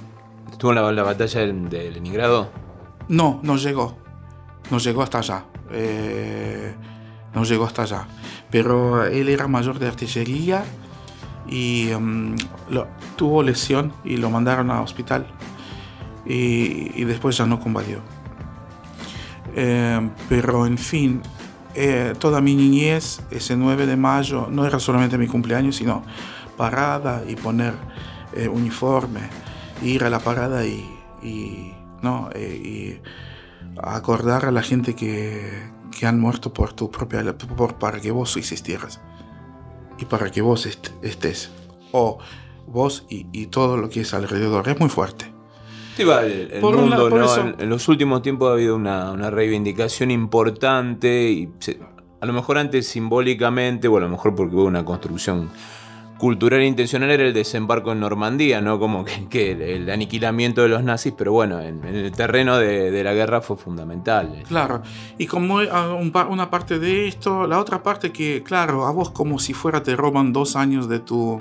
¿Estuvo 0.50 0.72
en 0.72 0.96
la, 0.96 1.02
batalla 1.02 1.40
de, 1.40 1.90
Leningrado? 1.90 2.50
No, 3.08 3.40
no 3.42 3.56
llegó. 3.56 3.96
No 4.70 4.78
llegó 4.78 5.02
hasta 5.02 5.18
allá. 5.18 5.44
Eh, 5.70 6.74
no 7.34 7.44
llegó 7.44 7.64
hasta 7.64 7.82
allá. 7.82 8.06
Pero 8.50 9.04
él 9.04 9.28
era 9.28 9.48
mayor 9.48 9.78
de 9.78 9.88
artillería 9.88 10.64
y 11.48 11.90
mm, 11.98 12.36
tuvo 13.16 13.42
lesión 13.42 13.92
y 14.04 14.16
lo 14.16 14.30
mandaron 14.30 14.70
al 14.70 14.82
hospital. 14.82 15.26
Y, 16.26 17.00
y 17.00 17.04
después 17.04 17.36
ya 17.36 17.46
no 17.46 17.60
combatió. 17.60 18.00
Eh, 19.54 20.10
pero 20.28 20.66
en 20.66 20.78
fin, 20.78 21.22
eh, 21.74 22.14
toda 22.18 22.40
mi 22.40 22.54
niñez, 22.54 23.20
ese 23.30 23.56
9 23.56 23.86
de 23.86 23.96
mayo, 23.96 24.48
no 24.50 24.66
era 24.66 24.78
solamente 24.78 25.18
mi 25.18 25.28
cumpleaños, 25.28 25.76
sino 25.76 26.02
parada 26.56 27.22
y 27.26 27.36
poner 27.36 27.74
eh, 28.34 28.48
uniforme, 28.48 29.20
ir 29.82 30.04
a 30.04 30.10
la 30.10 30.18
parada 30.18 30.64
y, 30.64 30.90
no, 32.02 32.28
y 32.36 33.00
acordar 33.82 34.44
a 34.44 34.50
la 34.50 34.62
gente 34.62 34.94
que, 34.94 35.70
que 35.96 36.06
han 36.06 36.20
muerto 36.20 36.52
por 36.52 36.72
tu 36.72 36.90
propia, 36.90 37.36
por, 37.56 37.76
para 37.76 38.00
que 38.00 38.10
vos 38.10 38.36
existieras 38.36 39.00
y 39.98 40.04
para 40.04 40.30
que 40.30 40.42
vos 40.42 40.66
estés, 40.66 41.50
o 41.92 42.18
vos 42.66 43.06
y, 43.08 43.26
y 43.32 43.46
todo 43.46 43.76
lo 43.76 43.88
que 43.88 44.02
es 44.02 44.12
alrededor. 44.14 44.68
Es 44.68 44.78
muy 44.78 44.88
fuerte. 44.88 45.33
Sí, 45.96 46.02
el, 46.02 46.60
mundo, 46.60 47.08
en, 47.58 47.68
los 47.68 47.88
últimos 47.88 48.22
tiempos 48.22 48.50
ha 48.50 48.54
habido 48.54 48.74
una, 48.74 49.30
reivindicación 49.30 50.10
importante 50.10 51.30
y 51.30 51.48
a 52.20 52.26
lo 52.26 52.32
mejor 52.32 52.58
antes 52.58 52.88
simbólicamente, 52.88 53.86
o 53.86 53.96
a 53.96 54.00
lo 54.00 54.08
mejor 54.08 54.34
porque 54.34 54.56
hubo 54.56 54.64
una 54.64 54.84
construcción 54.84 55.50
cultural 56.18 56.60
e 56.60 56.66
intencional 56.66 57.10
era 57.10 57.24
el 57.24 57.34
desembarco 57.34 57.92
en 57.92 58.00
Normandía, 58.00 58.60
¿no? 58.60 58.78
Como 58.78 59.04
que, 59.04 59.74
el 59.74 59.90
aniquilamiento 59.90 60.62
de 60.62 60.68
los 60.68 60.82
nazis, 60.82 61.12
pero 61.16 61.32
bueno, 61.32 61.60
en, 61.60 61.84
el 61.84 62.12
terreno 62.12 62.58
de, 62.58 63.04
la 63.04 63.12
guerra 63.12 63.40
fue 63.40 63.56
fundamental. 63.56 64.42
Claro, 64.48 64.82
y 65.18 65.26
como 65.26 65.58
ah, 65.60 65.94
una 65.94 66.50
parte 66.50 66.78
de 66.78 67.08
esto, 67.08 67.46
la 67.46 67.58
otra 67.58 67.82
parte 67.82 68.12
que, 68.12 68.42
claro, 68.42 68.86
a 68.86 68.92
vos 68.92 69.10
como 69.10 69.38
si 69.38 69.52
fuera 69.52 69.82
te 69.82 69.96
roban 69.96 70.32
dos 70.32 70.56
años 70.56 70.88
de 70.88 71.00
tu 71.00 71.40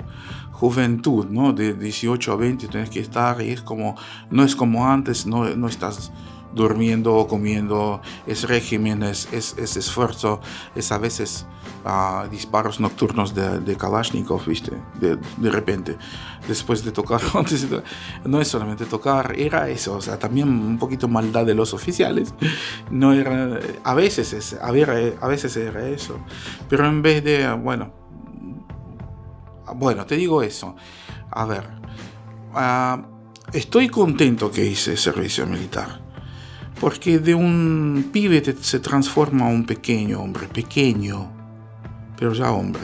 juventud, 0.52 1.26
¿no? 1.30 1.52
De 1.52 1.74
18 1.74 2.32
a 2.32 2.36
20 2.36 2.68
tienes 2.68 2.90
que 2.90 3.00
estar 3.00 3.40
y 3.42 3.50
es 3.50 3.62
como, 3.62 3.96
no 4.30 4.44
es 4.44 4.54
como 4.54 4.86
antes, 4.88 5.26
no, 5.26 5.44
no 5.56 5.68
estás 5.68 6.12
durmiendo 6.54 7.14
o 7.14 7.26
comiendo, 7.26 8.00
es 8.26 8.48
régimen, 8.48 9.02
es, 9.02 9.28
es, 9.32 9.76
esfuerzo, 9.76 10.40
es 10.74 10.92
a 10.92 10.98
veces 10.98 11.46
uh, 11.84 12.28
disparos 12.28 12.80
nocturnos 12.80 13.34
de, 13.34 13.76
Kalashnikov, 13.76 14.46
¿viste? 14.46 14.72
De, 15.00 15.16
de, 15.36 15.50
repente, 15.50 15.96
después 16.48 16.84
de 16.84 16.92
tocar, 16.92 17.20
no 18.24 18.40
es 18.40 18.48
solamente 18.48 18.86
tocar, 18.86 19.34
era 19.38 19.68
eso, 19.68 19.96
o 19.96 20.00
sea, 20.00 20.18
también 20.18 20.48
un 20.48 20.78
poquito 20.78 21.08
maldad 21.08 21.46
de 21.46 21.54
los 21.54 21.74
oficiales, 21.74 22.34
no 22.90 23.12
era, 23.12 23.58
a 23.84 23.94
veces, 23.94 24.32
es, 24.32 24.54
a, 24.54 24.70
ver, 24.70 25.18
a 25.20 25.28
veces 25.28 25.56
era 25.56 25.86
eso, 25.88 26.18
pero 26.68 26.86
en 26.86 27.02
vez 27.02 27.22
de, 27.22 27.52
bueno, 27.52 27.92
bueno, 29.76 30.06
te 30.06 30.16
digo 30.16 30.42
eso, 30.42 30.76
a 31.30 31.44
ver, 31.44 31.64
uh, 32.54 33.02
estoy 33.52 33.88
contento 33.88 34.50
que 34.50 34.64
hice 34.64 34.96
servicio 34.96 35.46
militar 35.46 36.04
porque 36.80 37.18
de 37.18 37.34
un 37.34 38.10
pibe 38.12 38.42
se 38.60 38.80
transforma 38.80 39.46
un 39.46 39.64
pequeño 39.64 40.20
hombre, 40.20 40.48
pequeño, 40.48 41.33
pero 42.16 42.32
ya 42.32 42.50
hombre. 42.50 42.82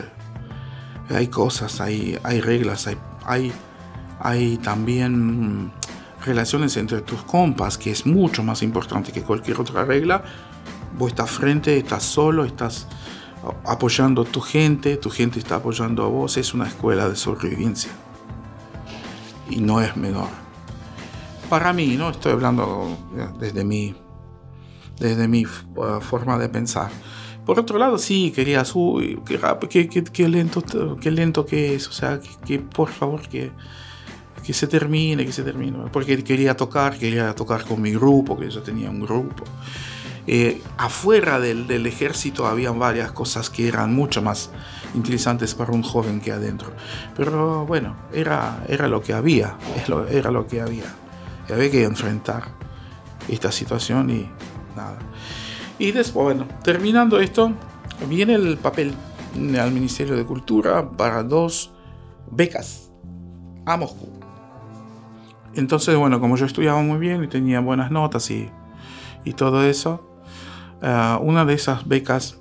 Hay 1.08 1.26
cosas, 1.26 1.80
hay, 1.80 2.18
hay 2.22 2.40
reglas, 2.40 2.86
hay, 2.86 2.96
hay, 3.26 3.52
hay 4.20 4.56
también 4.58 5.72
relaciones 6.24 6.76
entre 6.76 7.00
tus 7.00 7.22
compas, 7.22 7.76
que 7.78 7.90
es 7.90 8.06
mucho 8.06 8.42
más 8.42 8.62
importante 8.62 9.10
que 9.12 9.22
cualquier 9.22 9.60
otra 9.60 9.84
regla. 9.84 10.22
Vos 10.96 11.08
estás 11.08 11.30
frente, 11.30 11.76
estás 11.78 12.02
solo, 12.02 12.44
estás 12.44 12.86
apoyando 13.64 14.22
a 14.22 14.24
tu 14.24 14.40
gente, 14.40 14.96
tu 14.96 15.10
gente 15.10 15.38
está 15.38 15.56
apoyando 15.56 16.04
a 16.04 16.08
vos. 16.08 16.36
Es 16.36 16.54
una 16.54 16.68
escuela 16.68 17.08
de 17.08 17.16
sobrevivencia. 17.16 17.90
Y 19.48 19.60
no 19.60 19.80
es 19.80 19.96
menor 19.96 20.40
para 21.50 21.72
mí, 21.72 21.96
¿no? 21.96 22.10
Estoy 22.10 22.32
hablando 22.32 22.96
desde 23.38 23.64
mi, 23.64 23.94
desde 24.98 25.26
mi 25.26 25.44
uh, 25.44 26.00
forma 26.00 26.38
de 26.38 26.48
pensar. 26.48 26.90
Por 27.44 27.58
otro 27.58 27.78
lado, 27.78 27.98
sí, 27.98 28.32
querías, 28.34 28.72
uy, 28.74 29.20
qué, 29.68 29.88
qué, 29.88 30.28
lento, 30.28 30.62
qué 31.00 31.10
lento 31.10 31.46
que 31.46 31.74
es, 31.74 31.88
o 31.88 31.92
sea, 31.92 32.20
que, 32.46 32.58
por 32.58 32.90
favor, 32.90 33.22
que, 33.28 33.50
que 34.44 34.52
se 34.52 34.66
termine, 34.66 35.24
que 35.24 35.32
se 35.32 35.42
termine. 35.42 35.78
Porque 35.92 36.22
quería 36.22 36.56
tocar, 36.56 36.98
quería 36.98 37.34
tocar 37.34 37.64
con 37.64 37.80
mi 37.82 37.92
grupo, 37.92 38.38
que 38.38 38.50
yo 38.50 38.62
tenía 38.62 38.90
un 38.90 39.00
grupo. 39.00 39.44
Eh, 40.26 40.60
afuera 40.76 41.40
del, 41.40 41.66
del, 41.66 41.86
ejército 41.86 42.46
había 42.46 42.70
varias 42.70 43.10
cosas 43.10 43.50
que 43.50 43.66
eran 43.66 43.94
mucho 43.94 44.22
más 44.22 44.50
interesantes 44.94 45.54
para 45.54 45.72
un 45.72 45.82
joven 45.82 46.20
que 46.20 46.30
adentro. 46.30 46.72
Pero 47.16 47.66
bueno, 47.66 47.96
era, 48.12 48.64
era 48.68 48.86
lo 48.86 49.02
que 49.02 49.12
había, 49.12 49.56
era 50.10 50.30
lo 50.30 50.46
que 50.46 50.60
había 50.60 50.94
había 51.52 51.70
que 51.70 51.84
enfrentar 51.84 52.44
esta 53.28 53.52
situación 53.52 54.10
y 54.10 54.28
nada. 54.76 54.98
Y 55.80 55.92
después, 55.92 56.36
bueno, 56.36 56.46
terminando 56.62 57.18
esto, 57.20 57.54
viene 58.06 58.34
el 58.34 58.58
papel 58.58 58.92
al 59.58 59.72
Ministerio 59.72 60.14
de 60.14 60.26
Cultura 60.26 60.90
para 60.90 61.22
dos 61.22 61.72
becas 62.30 62.92
a 63.64 63.78
Moscú. 63.78 64.10
Entonces, 65.54 65.96
bueno, 65.96 66.20
como 66.20 66.36
yo 66.36 66.44
estudiaba 66.44 66.82
muy 66.82 66.98
bien 66.98 67.24
y 67.24 67.28
tenía 67.28 67.60
buenas 67.60 67.90
notas 67.90 68.30
y, 68.30 68.50
y 69.24 69.32
todo 69.32 69.64
eso, 69.64 70.06
eh, 70.82 71.16
una 71.22 71.46
de 71.46 71.54
esas 71.54 71.88
becas 71.88 72.38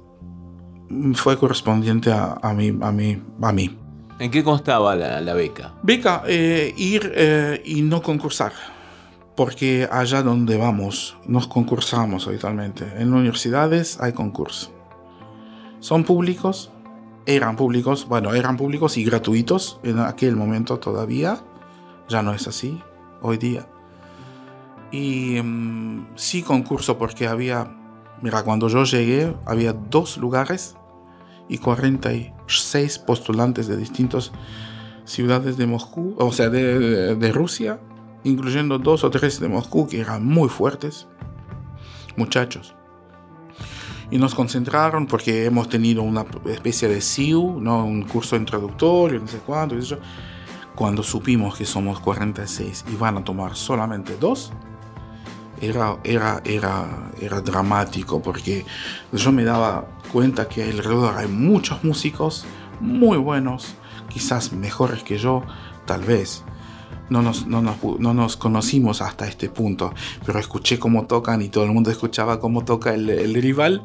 fue 1.13 1.37
correspondiente 1.37 2.11
a, 2.11 2.37
a, 2.41 2.53
mí, 2.53 2.77
a, 2.81 2.91
mí, 2.91 3.23
a 3.41 3.53
mí. 3.53 3.77
¿En 4.19 4.31
qué 4.31 4.43
constaba 4.43 4.97
la, 4.97 5.33
beca? 5.33 5.75
Beca, 5.81 6.23
eh, 6.27 6.73
ir 6.75 7.09
eh, 7.15 7.61
y 7.63 7.83
no 7.83 8.01
concursar 8.01 8.51
porque 9.39 9.87
allá 9.89 10.21
donde 10.21 10.57
vamos 10.57 11.15
nos 11.25 11.47
concursamos 11.47 12.27
habitualmente. 12.27 12.83
En 12.97 13.13
universidades 13.13 13.97
hay 14.01 14.11
concursos. 14.11 14.69
Son 15.79 16.03
públicos, 16.03 16.73
eran 17.25 17.55
públicos, 17.55 18.05
bueno, 18.09 18.33
eran 18.33 18.57
públicos 18.57 18.97
y 18.97 19.05
gratuitos 19.05 19.79
en 19.83 19.99
aquel 19.99 20.35
momento 20.35 20.79
todavía. 20.79 21.39
Ya 22.09 22.21
no 22.21 22.33
es 22.33 22.49
así 22.49 22.81
hoy 23.21 23.37
día. 23.37 23.65
Y 24.91 25.41
mm, 25.41 26.07
sí 26.15 26.43
concurso 26.43 26.97
porque 26.97 27.25
había, 27.25 27.77
mira, 28.21 28.43
cuando 28.43 28.67
yo 28.67 28.83
llegué 28.83 29.33
había 29.45 29.71
dos 29.71 30.17
lugares 30.17 30.75
y 31.47 31.59
46 31.59 32.99
postulantes 32.99 33.69
de 33.69 33.77
distintas 33.77 34.33
ciudades 35.05 35.55
de 35.55 35.65
Moscú, 35.65 36.15
o 36.17 36.33
sea, 36.33 36.49
de, 36.49 37.15
de 37.15 37.31
Rusia 37.31 37.79
incluyendo 38.23 38.77
dos 38.77 39.03
o 39.03 39.09
tres 39.09 39.39
de 39.39 39.47
Moscú 39.47 39.87
que 39.87 39.99
eran 39.99 40.25
muy 40.25 40.49
fuertes, 40.49 41.07
muchachos. 42.15 42.75
Y 44.11 44.17
nos 44.17 44.33
concentraron 44.33 45.05
porque 45.05 45.45
hemos 45.45 45.69
tenido 45.69 46.01
una 46.01 46.25
especie 46.45 46.87
de 46.87 46.99
SIU, 47.01 47.59
¿no? 47.61 47.85
un 47.85 48.03
curso 48.03 48.35
introductorio, 48.35 49.19
no 49.19 49.27
sé 49.27 49.39
cuánto, 49.45 49.75
y 49.75 49.79
eso. 49.79 49.99
Cuando 50.75 51.03
supimos 51.03 51.57
que 51.57 51.65
somos 51.65 51.99
46 51.99 52.85
y 52.91 52.95
van 52.95 53.17
a 53.17 53.23
tomar 53.23 53.55
solamente 53.55 54.15
dos, 54.17 54.51
era, 55.61 55.97
era, 56.03 56.41
era, 56.45 57.11
era 57.19 57.41
dramático 57.41 58.21
porque 58.21 58.65
yo 59.11 59.31
me 59.31 59.43
daba 59.43 59.85
cuenta 60.11 60.47
que 60.47 60.63
alrededor 60.63 61.17
hay 61.17 61.27
muchos 61.27 61.83
músicos 61.83 62.45
muy 62.79 63.17
buenos, 63.17 63.75
quizás 64.07 64.53
mejores 64.53 65.03
que 65.03 65.17
yo, 65.17 65.43
tal 65.85 66.03
vez, 66.03 66.45
no 67.09 67.21
nos, 67.21 67.47
no 67.47 67.61
nos, 68.13 68.37
conocimos 68.37 69.01
hasta 69.01 69.27
este 69.27 69.49
punto, 69.49 69.93
pero 70.25 70.39
escuché 70.39 70.79
cómo 70.79 71.05
tocan 71.05 71.41
y 71.41 71.49
todo 71.49 71.63
el 71.63 71.71
mundo 71.71 71.91
escuchaba 71.91 72.39
cómo 72.39 72.65
toca 72.65 72.93
el, 72.93 73.33
rival 73.33 73.83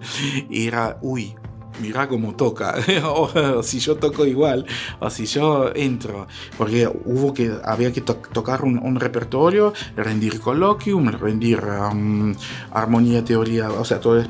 y 0.50 0.66
era, 0.66 0.98
uy, 1.00 1.34
mira 1.80 2.08
cómo 2.08 2.34
toca, 2.34 2.74
o 3.04 3.62
si 3.62 3.78
yo 3.78 3.96
toco 3.96 4.26
igual, 4.26 4.66
o 5.00 5.10
si 5.10 5.26
yo 5.26 5.70
entro, 5.74 6.26
porque 6.56 6.86
hubo 6.86 7.34
que, 7.34 7.52
había 7.64 7.92
que 7.92 8.00
tocar 8.00 8.62
un, 8.64 8.96
repertorio, 8.96 9.72
rendir 9.96 10.40
coloquium, 10.40 11.08
rendir 11.08 11.60
um, 11.64 12.34
armonía, 12.72 13.24
teoría, 13.24 13.70
o 13.70 13.84
sea, 13.84 14.00
todo, 14.00 14.22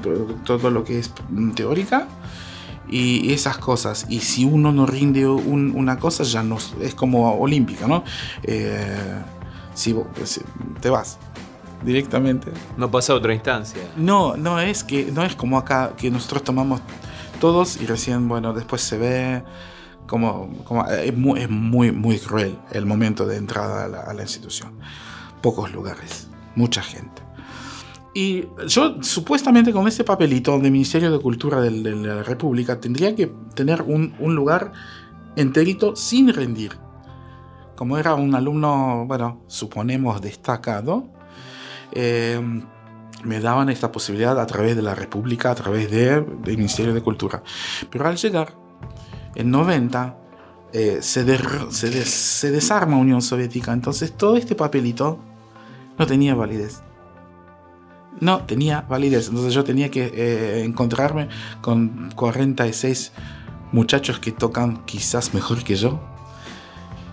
todo 0.45 0.71
lo 0.71 0.85
que 0.85 0.99
es 0.99 1.13
teórica, 1.55 2.09
y 2.89 3.33
esas 3.33 3.59
cosas. 3.59 4.07
Y 4.09 4.21
si 4.21 4.45
uno 4.45 4.73
no 4.73 4.87
rinde 4.87 5.27
una 5.27 5.99
cosa, 5.99 6.25
ya 6.25 6.43
no 6.43 6.59
es 6.81 6.95
como 6.95 7.35
olímpica, 7.35 7.87
¿no? 7.87 8.05
Eh, 8.43 9.23
si, 9.75 9.95
te 10.81 10.91
vas 10.91 11.19
directamente. 11.85 12.51
No 12.77 12.91
pasa 12.91 13.13
a 13.13 13.17
otra 13.17 13.35
instancia. 13.35 13.83
No, 13.97 14.37
no 14.37 14.61
es 14.61 14.85
que 14.85 15.11
no 15.13 15.23
es 15.23 15.35
como 15.35 15.59
acá 15.59 15.93
que 15.97 16.11
nosotros 16.11 16.45
tomamos 16.45 16.81
todos 17.41 17.81
y 17.81 17.87
recién, 17.87 18.29
bueno, 18.29 18.53
después 18.53 18.83
se 18.83 18.97
ve 18.97 19.43
como, 20.07 20.51
como 20.65 20.87
es, 20.87 21.17
muy, 21.17 21.41
es 21.41 21.51
muy, 21.51 21.93
muy 21.93 22.19
cruel 22.19 22.59
el 22.73 22.87
momento 22.87 23.27
de 23.27 23.37
entrada 23.37 23.85
a 24.03 24.15
la 24.15 24.23
institución. 24.23 24.79
Pocos 25.43 25.73
lugares, 25.73 26.29
mucha 26.55 26.83
gente. 26.83 27.23
Y 28.15 28.47
yo 28.69 29.03
supuestamente 29.03 29.73
con 29.73 29.89
este 29.89 30.05
papelito 30.05 30.57
del 30.57 30.71
Ministerio 30.71 31.11
de 31.11 31.19
Cultura 31.19 31.61
de, 31.61 31.71
la 31.73 32.23
República 32.23 32.81
tendría 32.81 33.17
que 33.17 33.27
tener 33.55 33.83
un, 33.83 34.15
lugar 34.37 34.73
enterito 35.35 35.97
sin 35.97 36.33
rendir. 36.33 36.79
Como 37.75 37.99
era 37.99 38.15
un 38.15 38.37
alumno, 38.37 39.05
bueno, 39.09 39.43
suponemos 39.49 40.23
destacado, 40.23 41.09
eh, 41.91 42.41
me 43.25 43.41
daban 43.41 43.69
esta 43.69 43.91
posibilidad 43.91 44.39
a 44.39 44.47
través 44.47 44.77
de 44.77 44.83
la 44.83 44.95
República, 44.95 45.51
a 45.51 45.57
través 45.57 45.91
del 45.91 46.25
Ministerio 46.45 46.95
de 46.95 47.01
Cultura. 47.01 47.43
Pero 47.91 48.07
al 48.07 48.17
llegar, 48.17 48.55
en 49.35 49.51
90, 49.51 50.17
eh, 50.73 50.99
se, 51.01 51.27
se, 51.73 52.05
se 52.05 52.51
desarma 52.53 52.97
Unión 52.97 53.23
Soviética. 53.23 53.73
Entonces 53.73 54.13
todo 54.13 54.37
este 54.37 54.55
papelito 54.55 55.19
no 55.99 56.07
tenía 56.07 56.37
validez 56.37 56.81
no 58.21 58.43
tenía 58.45 58.83
validez. 58.83 59.29
Entonces 59.29 59.55
yo 59.55 59.65
tenía 59.65 59.91
que 59.91 60.11
eh, 60.15 60.65
encontrarme 60.65 61.29
con 61.61 62.11
46 62.15 63.13
muchachos 63.73 64.19
que 64.19 64.33
tocan 64.33 64.85
quizás 64.85 65.35
mejor 65.35 65.65
que 65.65 65.77
yo. 65.77 66.14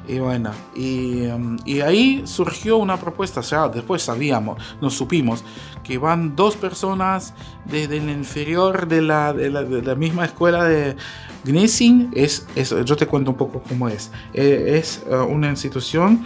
Y 0.08 0.20
bueno, 0.20 0.52
y, 0.76 1.28
um, 1.28 1.58
y, 1.64 1.82
ahí 1.82 2.24
surgió 2.26 2.78
una 2.78 2.98
propuesta, 2.98 3.42
o 3.42 3.44
sea, 3.44 3.70
después 3.70 4.02
sabíamos, 4.02 4.62
nos 4.82 4.96
supimos 4.96 5.44
que 5.84 5.98
van 6.00 6.36
dos 6.36 6.56
personas 6.56 7.34
desde 7.66 7.98
el 7.98 8.10
inferior 8.10 8.88
de 8.88 9.02
la, 9.02 9.32
de 9.32 9.50
la, 9.52 9.64
de 9.64 9.82
la 9.82 9.96
misma 9.96 10.26
escuela 10.26 10.64
de 10.64 10.96
Gnesing, 11.46 12.12
es, 12.16 12.48
es, 12.56 12.74
yo 12.84 12.96
te 12.96 13.06
cuento 13.06 13.32
un 13.32 13.38
poco 13.38 13.62
cómo 13.68 13.88
es, 13.90 14.12
eh, 14.34 14.80
es 14.80 15.04
uh, 15.10 15.24
una 15.24 15.50
institución, 15.50 16.26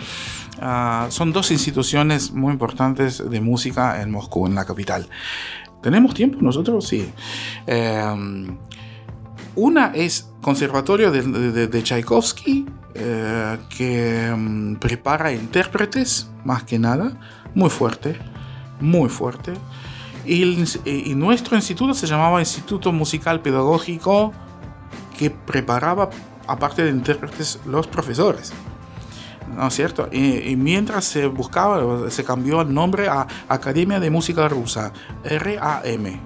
uh, 0.61 1.11
son 1.11 1.33
dos 1.33 1.51
instituciones 1.51 2.31
muy 2.31 2.53
importantes 2.53 3.29
de 3.29 3.41
música 3.41 4.01
en 4.01 4.09
Moscú, 4.09 4.47
en 4.47 4.55
la 4.55 4.65
capital. 4.65 5.07
¿Tenemos 5.81 6.13
tiempo 6.15 6.39
nosotros? 6.41 6.88
Sí. 6.88 7.07
Eh, 7.67 8.47
una 9.55 9.91
es 9.93 10.29
Conservatorio 10.41 11.11
de, 11.11 11.23
de, 11.23 11.67
de 11.67 11.83
Tchaikovsky, 11.83 12.67
eh, 12.93 13.57
que 13.75 14.31
um, 14.31 14.75
prepara 14.75 15.33
intérpretes, 15.33 16.29
más 16.43 16.63
que 16.63 16.77
nada, 16.77 17.17
muy 17.55 17.69
fuerte, 17.69 18.17
muy 18.79 19.09
fuerte. 19.09 19.53
Y, 20.23 20.43
el, 20.43 20.67
y, 20.85 21.15
nuestro 21.15 21.55
instituto 21.55 21.93
se 21.93 22.05
llamaba 22.07 22.39
Instituto 22.39 22.91
Musical 22.91 23.41
Pedagógico, 23.41 24.33
que 25.17 25.29
preparaba, 25.31 26.09
aparte 26.47 26.83
de 26.83 26.91
intérpretes, 26.91 27.59
los 27.65 27.87
profesores. 27.87 28.53
¿No 29.55 29.67
es 29.67 29.73
cierto? 29.73 30.07
Y, 30.11 30.51
y, 30.51 30.55
mientras 30.55 31.05
se 31.05 31.27
buscaba, 31.27 32.09
se 32.11 32.23
cambió 32.23 32.61
el 32.61 32.73
nombre 32.73 33.07
a 33.07 33.25
Academia 33.49 33.99
de 33.99 34.09
Música 34.09 34.47
Rusa, 34.47 34.93
RAM, 35.23 36.19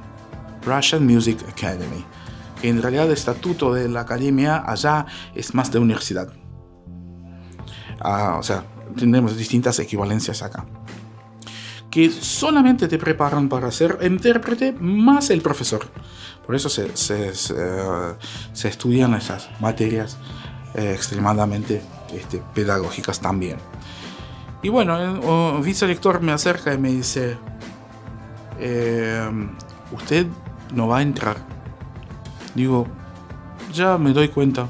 Russian 0.65 1.05
Music 1.05 1.39
Academy 1.49 2.05
que 2.61 2.69
en 2.69 2.81
realidad 2.81 3.05
el 3.05 3.13
estatuto 3.13 3.73
de 3.73 3.89
la 3.89 4.01
academia 4.01 4.63
allá 4.65 5.05
es 5.35 5.53
más 5.53 5.71
de 5.71 5.79
universidad. 5.79 6.31
Ah, 7.99 8.37
o 8.39 8.43
sea, 8.43 8.65
tenemos 8.95 9.37
distintas 9.37 9.79
equivalencias 9.79 10.41
acá. 10.41 10.65
Que 11.89 12.09
solamente 12.11 12.87
te 12.87 12.97
preparan 12.97 13.49
para 13.49 13.71
ser 13.71 13.97
intérprete 14.01 14.73
más 14.73 15.29
el 15.31 15.41
profesor. 15.41 15.87
Por 16.45 16.55
eso 16.55 16.69
se, 16.69 16.95
se, 16.95 17.33
se, 17.33 17.55
se 18.53 18.67
estudian 18.67 19.13
esas 19.15 19.49
materias 19.59 20.17
eh, 20.75 20.93
extremadamente 20.93 21.81
este, 22.13 22.41
pedagógicas 22.53 23.19
también. 23.19 23.57
Y 24.61 24.69
bueno, 24.69 24.97
el 24.99 25.63
vicerector 25.63 26.21
me 26.21 26.31
acerca 26.31 26.73
y 26.73 26.77
me 26.77 26.89
dice, 26.89 27.37
eh, 28.59 29.29
usted 29.91 30.27
no 30.73 30.87
va 30.87 30.99
a 30.99 31.01
entrar 31.01 31.37
Digo, 32.59 32.85
ya 33.73 33.97
me 33.97 34.11
doy 34.11 34.27
cuenta. 34.27 34.67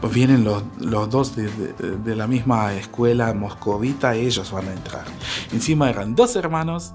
Pues 0.00 0.14
vienen 0.14 0.42
los, 0.42 0.62
los 0.78 1.10
dos 1.10 1.36
de, 1.36 1.42
de, 1.50 1.98
de, 1.98 2.16
la 2.16 2.26
misma 2.26 2.72
escuela 2.72 3.34
moscovita, 3.34 4.14
ellos 4.14 4.50
van 4.50 4.68
a 4.68 4.72
entrar. 4.72 5.04
Encima 5.52 5.90
eran 5.90 6.14
dos 6.14 6.34
hermanos, 6.34 6.94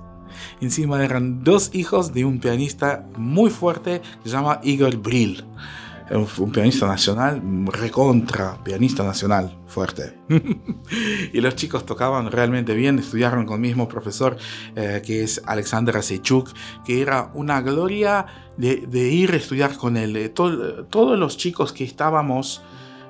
encima 0.62 1.06
eran 1.06 1.44
dos 1.44 1.70
hijos 1.76 2.12
de 2.12 2.26
un 2.26 2.40
pianista 2.40 3.06
muy 3.18 3.52
fuerte 3.52 4.02
que 4.24 4.30
se 4.30 4.36
llama 4.36 4.62
Igor 4.64 4.98
Brill. 4.98 5.46
Un, 6.12 6.52
pianista 6.52 6.86
nacional, 6.86 7.42
recontra, 7.66 8.62
pianista 8.64 9.04
nacional, 9.04 9.58
fuerte. 9.68 10.20
y 11.34 11.40
los 11.40 11.56
chicos 11.56 11.86
tocaban 11.86 12.30
realmente 12.32 12.74
bien, 12.74 13.00
estudiaron 13.00 13.46
con 13.46 13.56
el 13.56 13.62
mismo 13.62 13.88
profesor 13.88 14.38
eh, 14.76 15.02
que 15.06 15.24
es 15.24 15.42
Alexander 15.46 15.98
Asechuk, 15.98 16.52
que 16.86 17.02
era 17.02 17.32
una 17.34 17.62
gloria 17.62 18.26
de, 18.58 19.10
ir 19.10 19.32
a 19.32 19.38
estudiar 19.38 19.76
con 19.78 19.98
él. 19.98 20.16
Eh, 20.18 20.30
Todo, 20.30 20.86
todos 20.86 21.18
los 21.18 21.38
chicos 21.38 21.72
que 21.74 21.84
estábamos 21.84 22.62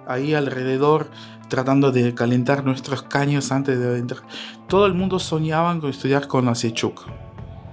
ahí 0.08 0.34
alrededor 0.34 1.10
tratando 1.50 1.92
de 1.92 2.14
calentar 2.14 2.64
nuestros 2.64 3.04
caños 3.04 3.52
antes 3.52 3.80
de 3.80 3.98
entrar, 3.98 4.24
todo 4.68 4.86
el 4.86 4.94
mundo 4.94 5.20
soñaban 5.20 5.80
con 5.80 5.90
estudiar 5.90 6.28
con 6.28 6.48
Asechuk, 6.48 7.06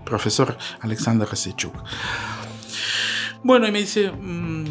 profesor 0.04 0.56
Alexander 0.80 1.28
Asechuk. 1.30 1.74
Bueno, 3.42 3.66
y 3.66 3.72
me 3.72 3.78
dice, 3.78 4.12
mmm, 4.12 4.64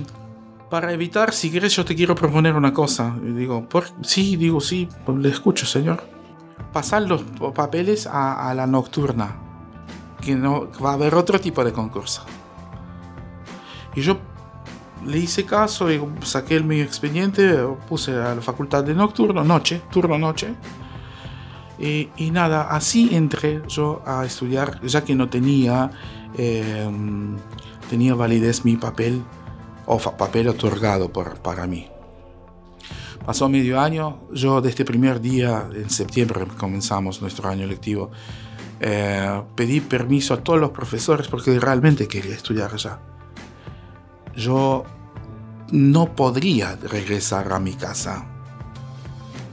para 0.69 0.93
evitar, 0.93 1.33
si 1.33 1.49
quieres, 1.49 1.75
yo 1.75 1.83
te 1.83 1.95
quiero 1.95 2.15
proponer 2.15 2.55
una 2.55 2.73
cosa. 2.73 3.15
Y 3.23 3.31
digo, 3.31 3.67
¿por? 3.67 3.85
sí, 4.01 4.35
digo, 4.35 4.61
sí, 4.61 4.87
le 5.17 5.29
escucho, 5.29 5.65
señor. 5.65 6.03
Pasar 6.71 7.03
los 7.03 7.23
papeles 7.53 8.05
a, 8.05 8.49
a 8.49 8.53
la 8.53 8.67
nocturna, 8.67 9.35
que 10.21 10.35
no 10.35 10.69
va 10.83 10.91
a 10.91 10.93
haber 10.93 11.15
otro 11.15 11.39
tipo 11.39 11.63
de 11.63 11.73
concurso. 11.73 12.23
Y 13.95 14.01
yo 14.01 14.19
le 15.05 15.17
hice 15.17 15.45
caso 15.45 15.91
y 15.91 16.01
saqué 16.21 16.59
mi 16.59 16.81
expediente, 16.81 17.57
puse 17.87 18.11
a 18.11 18.35
la 18.35 18.41
facultad 18.41 18.83
de 18.83 18.93
nocturno, 18.93 19.43
noche, 19.43 19.81
turno 19.91 20.19
noche. 20.19 20.53
Y, 21.79 22.09
y, 22.17 22.29
nada, 22.31 22.67
así 22.69 23.15
entré 23.15 23.61
yo 23.67 24.01
a 24.05 24.25
estudiar, 24.25 24.81
ya 24.85 25.03
que 25.03 25.15
no 25.15 25.29
tenía, 25.29 25.89
eh, 26.37 26.89
tenía 27.89 28.13
validez 28.15 28.65
mi 28.65 28.75
papel 28.75 29.23
o 29.91 29.97
papel 29.97 30.47
otorgado 30.47 31.11
por, 31.11 31.39
para 31.41 31.65
mí. 31.65 31.89
Pasó 33.25 33.49
medio 33.49 33.79
año, 33.79 34.19
yo 34.31 34.61
desde 34.61 34.69
este 34.69 34.85
primer 34.85 35.19
día, 35.19 35.67
en 35.73 35.89
septiembre 35.89 36.45
comenzamos 36.57 37.21
nuestro 37.21 37.49
año 37.49 37.65
lectivo, 37.65 38.11
eh, 38.79 39.41
pedí 39.55 39.81
permiso 39.81 40.35
a 40.35 40.37
todos 40.37 40.59
los 40.59 40.69
profesores 40.69 41.27
porque 41.27 41.59
realmente 41.59 42.07
quería 42.07 42.35
estudiar 42.35 42.71
allá. 42.71 42.99
Yo 44.35 44.85
no 45.71 46.15
podría 46.15 46.75
regresar 46.75 47.51
a 47.51 47.59
mi 47.59 47.73
casa. 47.73 48.27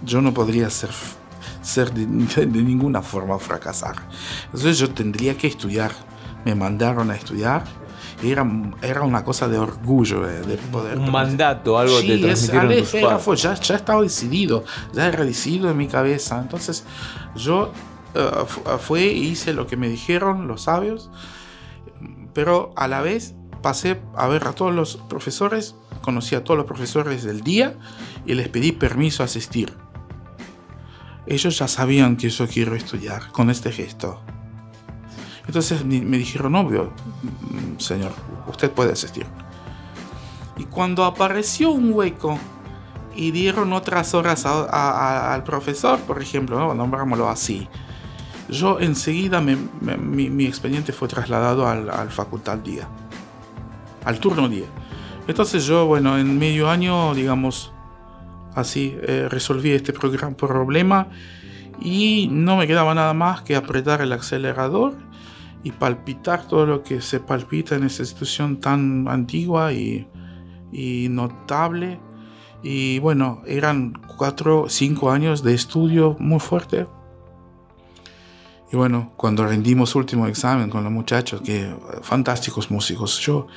Yo 0.04 0.20
no 0.20 0.34
podría 0.34 0.68
ser, 0.68 0.90
ser 1.62 1.92
de, 1.94 2.06
de, 2.06 2.46
de 2.46 2.62
ninguna 2.62 3.00
forma 3.00 3.38
fracasar. 3.38 3.96
Entonces 4.44 4.78
yo 4.78 4.90
tendría 4.90 5.36
que 5.36 5.46
estudiar. 5.46 5.92
Me 6.44 6.54
mandaron 6.54 7.10
a 7.10 7.16
estudiar 7.16 7.64
era, 8.22 8.46
era 8.82 9.02
una 9.02 9.24
cosa 9.24 9.48
de 9.48 9.58
orgullo 9.58 10.20
de, 10.20 10.42
de 10.42 10.56
poder. 10.56 10.98
Un 10.98 11.10
mandato, 11.10 11.78
algo 11.78 12.00
sí, 12.00 12.06
te 12.06 12.30
es, 12.30 12.50
tus 12.50 12.94
era, 12.94 13.18
fue, 13.18 13.36
ya, 13.36 13.54
ya 13.54 13.76
estaba 13.76 14.02
decidido, 14.02 14.64
ya 14.92 15.06
era 15.06 15.24
decidido 15.24 15.70
en 15.70 15.76
mi 15.76 15.86
cabeza. 15.86 16.38
Entonces 16.40 16.84
yo 17.34 17.72
uh, 18.14 18.78
fue 18.78 19.04
hice 19.04 19.52
lo 19.52 19.66
que 19.66 19.76
me 19.76 19.88
dijeron 19.88 20.48
los 20.48 20.62
sabios, 20.62 21.10
pero 22.32 22.72
a 22.76 22.88
la 22.88 23.02
vez 23.02 23.34
pasé 23.62 24.00
a 24.14 24.26
ver 24.28 24.46
a 24.46 24.52
todos 24.52 24.74
los 24.74 24.96
profesores, 24.96 25.74
conocí 26.02 26.34
a 26.34 26.44
todos 26.44 26.56
los 26.56 26.66
profesores 26.66 27.24
del 27.24 27.42
día 27.42 27.74
y 28.24 28.34
les 28.34 28.48
pedí 28.48 28.72
permiso 28.72 29.22
a 29.22 29.26
asistir. 29.26 29.74
Ellos 31.26 31.58
ya 31.58 31.66
sabían 31.66 32.16
que 32.16 32.28
yo 32.28 32.46
quiero 32.46 32.76
estudiar 32.76 33.32
con 33.32 33.50
este 33.50 33.72
gesto. 33.72 34.22
Entonces 35.46 35.84
me 35.84 36.18
dijeron, 36.18 36.54
obvio, 36.56 36.92
señor, 37.78 38.12
usted 38.48 38.70
puede 38.70 38.92
asistir. 38.92 39.26
Y 40.56 40.64
cuando 40.64 41.04
apareció 41.04 41.70
un 41.70 41.92
hueco 41.92 42.38
y 43.14 43.30
dieron 43.30 43.72
otras 43.72 44.14
horas 44.14 44.46
a, 44.46 44.64
a, 44.64 44.90
a, 44.90 45.34
al 45.34 45.44
profesor, 45.44 46.00
por 46.00 46.20
ejemplo, 46.20 46.58
¿no? 46.58 46.74
nombrámoslo 46.74 47.28
así, 47.28 47.68
yo 48.48 48.80
enseguida 48.80 49.40
me, 49.40 49.56
me, 49.80 49.96
mi, 49.96 50.30
mi, 50.30 50.46
expediente 50.46 50.92
fue 50.92 51.08
trasladado 51.08 51.66
al, 51.66 51.90
al 51.90 52.10
facultad 52.10 52.58
día, 52.58 52.88
al 54.04 54.18
turno 54.18 54.48
día. 54.48 54.66
Entonces 55.26 55.64
yo, 55.64 55.86
bueno, 55.86 56.18
en 56.18 56.38
medio 56.38 56.70
año, 56.70 57.14
digamos, 57.14 57.72
así, 58.54 58.96
eh, 59.02 59.28
resolví 59.30 59.72
este 59.72 59.92
programa, 59.92 60.36
problema 60.36 61.08
y 61.80 62.28
no 62.30 62.56
me 62.56 62.66
quedaba 62.66 62.94
nada 62.94 63.12
más 63.12 63.42
que 63.42 63.56
apretar 63.56 64.00
el 64.00 64.12
acelerador 64.12 64.94
y 65.66 65.72
palpitar 65.72 66.46
todo 66.46 66.64
lo 66.64 66.84
que 66.84 67.00
se 67.00 67.18
palpita 67.18 67.74
en 67.74 67.82
esta 67.82 68.02
institución 68.02 68.60
tan 68.60 69.08
antigua 69.08 69.72
y, 69.72 70.06
notable. 71.10 71.98
Y 72.62 73.00
bueno, 73.00 73.42
eran 73.48 74.00
cuatro, 74.16 74.66
cinco 74.68 75.10
años 75.10 75.42
de 75.42 75.54
estudio 75.54 76.14
muy 76.20 76.38
fuerte. 76.38 76.86
Y 78.70 78.76
bueno, 78.76 79.12
cuando 79.16 79.44
rendimos 79.44 79.96
último 79.96 80.28
examen 80.28 80.70
con 80.70 80.84
los 80.84 80.92
muchachos, 80.92 81.40
que 81.40 81.74
fantásticos 82.00 82.70
músicos, 82.70 83.18
yo, 83.18 83.48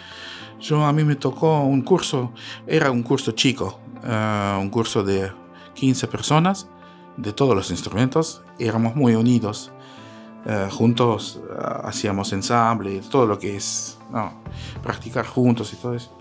yo 0.59 0.83
a 0.83 0.91
mí 0.91 1.03
me 1.03 1.15
tocó 1.15 1.61
un 1.61 1.83
curso, 1.83 2.33
era 2.65 2.89
un 2.89 3.03
curso 3.03 3.33
chico, 3.33 3.79
uh, 4.03 4.59
un 4.59 4.71
curso 4.71 5.03
de 5.03 5.31
15 5.75 6.07
personas, 6.07 6.67
de 7.17 7.33
todos 7.33 7.55
los 7.55 7.69
instrumentos, 7.69 8.41
éramos 8.57 8.95
muy 8.95 9.13
unidos 9.13 9.71
Uh, 10.45 10.69
juntos 10.71 11.37
uh, 11.49 11.85
hacíamos 11.85 12.31
ensamble, 12.31 13.01
todo 13.01 13.27
lo 13.27 13.37
que 13.37 13.57
es 13.57 13.97
practicar 14.81 15.25
juntos 15.25 15.73
y 15.73 15.75
todo 15.75 15.93
eso. 15.93 16.17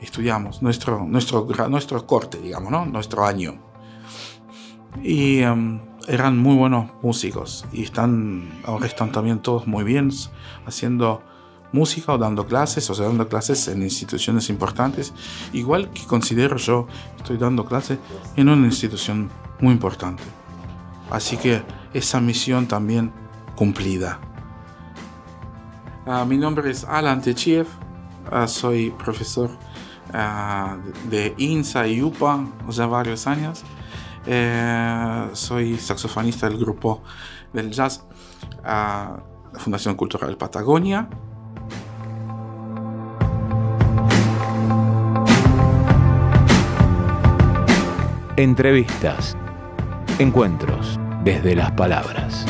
Estudiamos 0.00 0.62
nuestro, 0.62 1.04
nuestro, 1.06 1.46
nuestro 1.68 2.06
corte, 2.06 2.38
digamos, 2.38 2.70
¿no? 2.70 2.84
nuestro 2.86 3.24
año. 3.24 3.58
Y 5.02 5.42
um, 5.44 5.80
eran 6.08 6.38
muy 6.38 6.56
buenos 6.56 6.90
músicos 7.02 7.64
y 7.72 7.84
están, 7.84 8.60
ahora 8.64 8.86
están 8.86 9.12
también 9.12 9.40
todos 9.40 9.66
muy 9.66 9.84
bien 9.84 10.10
haciendo 10.66 11.22
música 11.72 12.14
o 12.14 12.18
dando 12.18 12.46
clases, 12.46 12.88
o 12.90 12.94
sea, 12.94 13.06
dando 13.06 13.28
clases 13.28 13.68
en 13.68 13.82
instituciones 13.82 14.50
importantes, 14.50 15.12
igual 15.52 15.90
que 15.90 16.04
considero 16.04 16.56
yo 16.56 16.88
estoy 17.16 17.36
dando 17.36 17.64
clases 17.64 17.98
en 18.36 18.48
una 18.48 18.66
institución 18.66 19.30
muy 19.60 19.72
importante. 19.72 20.22
Así 21.10 21.36
que 21.36 21.62
esa 21.94 22.20
misión 22.20 22.66
también 22.66 23.12
cumplida. 23.60 24.18
Ah, 26.06 26.24
mi 26.24 26.38
nombre 26.38 26.70
es 26.70 26.82
Alan 26.84 27.20
Techiev, 27.20 27.66
ah, 28.32 28.46
soy 28.48 28.90
profesor 28.90 29.50
ah, 30.14 30.78
de 31.10 31.34
INSA 31.36 31.86
y 31.86 32.00
UPA 32.00 32.46
ya 32.70 32.86
varios 32.86 33.26
años. 33.26 33.62
Eh, 34.24 35.28
soy 35.34 35.76
saxofonista 35.76 36.48
del 36.48 36.58
grupo 36.58 37.02
del 37.52 37.70
jazz 37.70 38.02
la 38.64 39.22
Fundación 39.52 39.94
Cultural 39.94 40.38
Patagonia. 40.38 41.06
Entrevistas. 48.36 49.36
Encuentros 50.18 50.98
desde 51.24 51.54
las 51.54 51.72
palabras. 51.72 52.46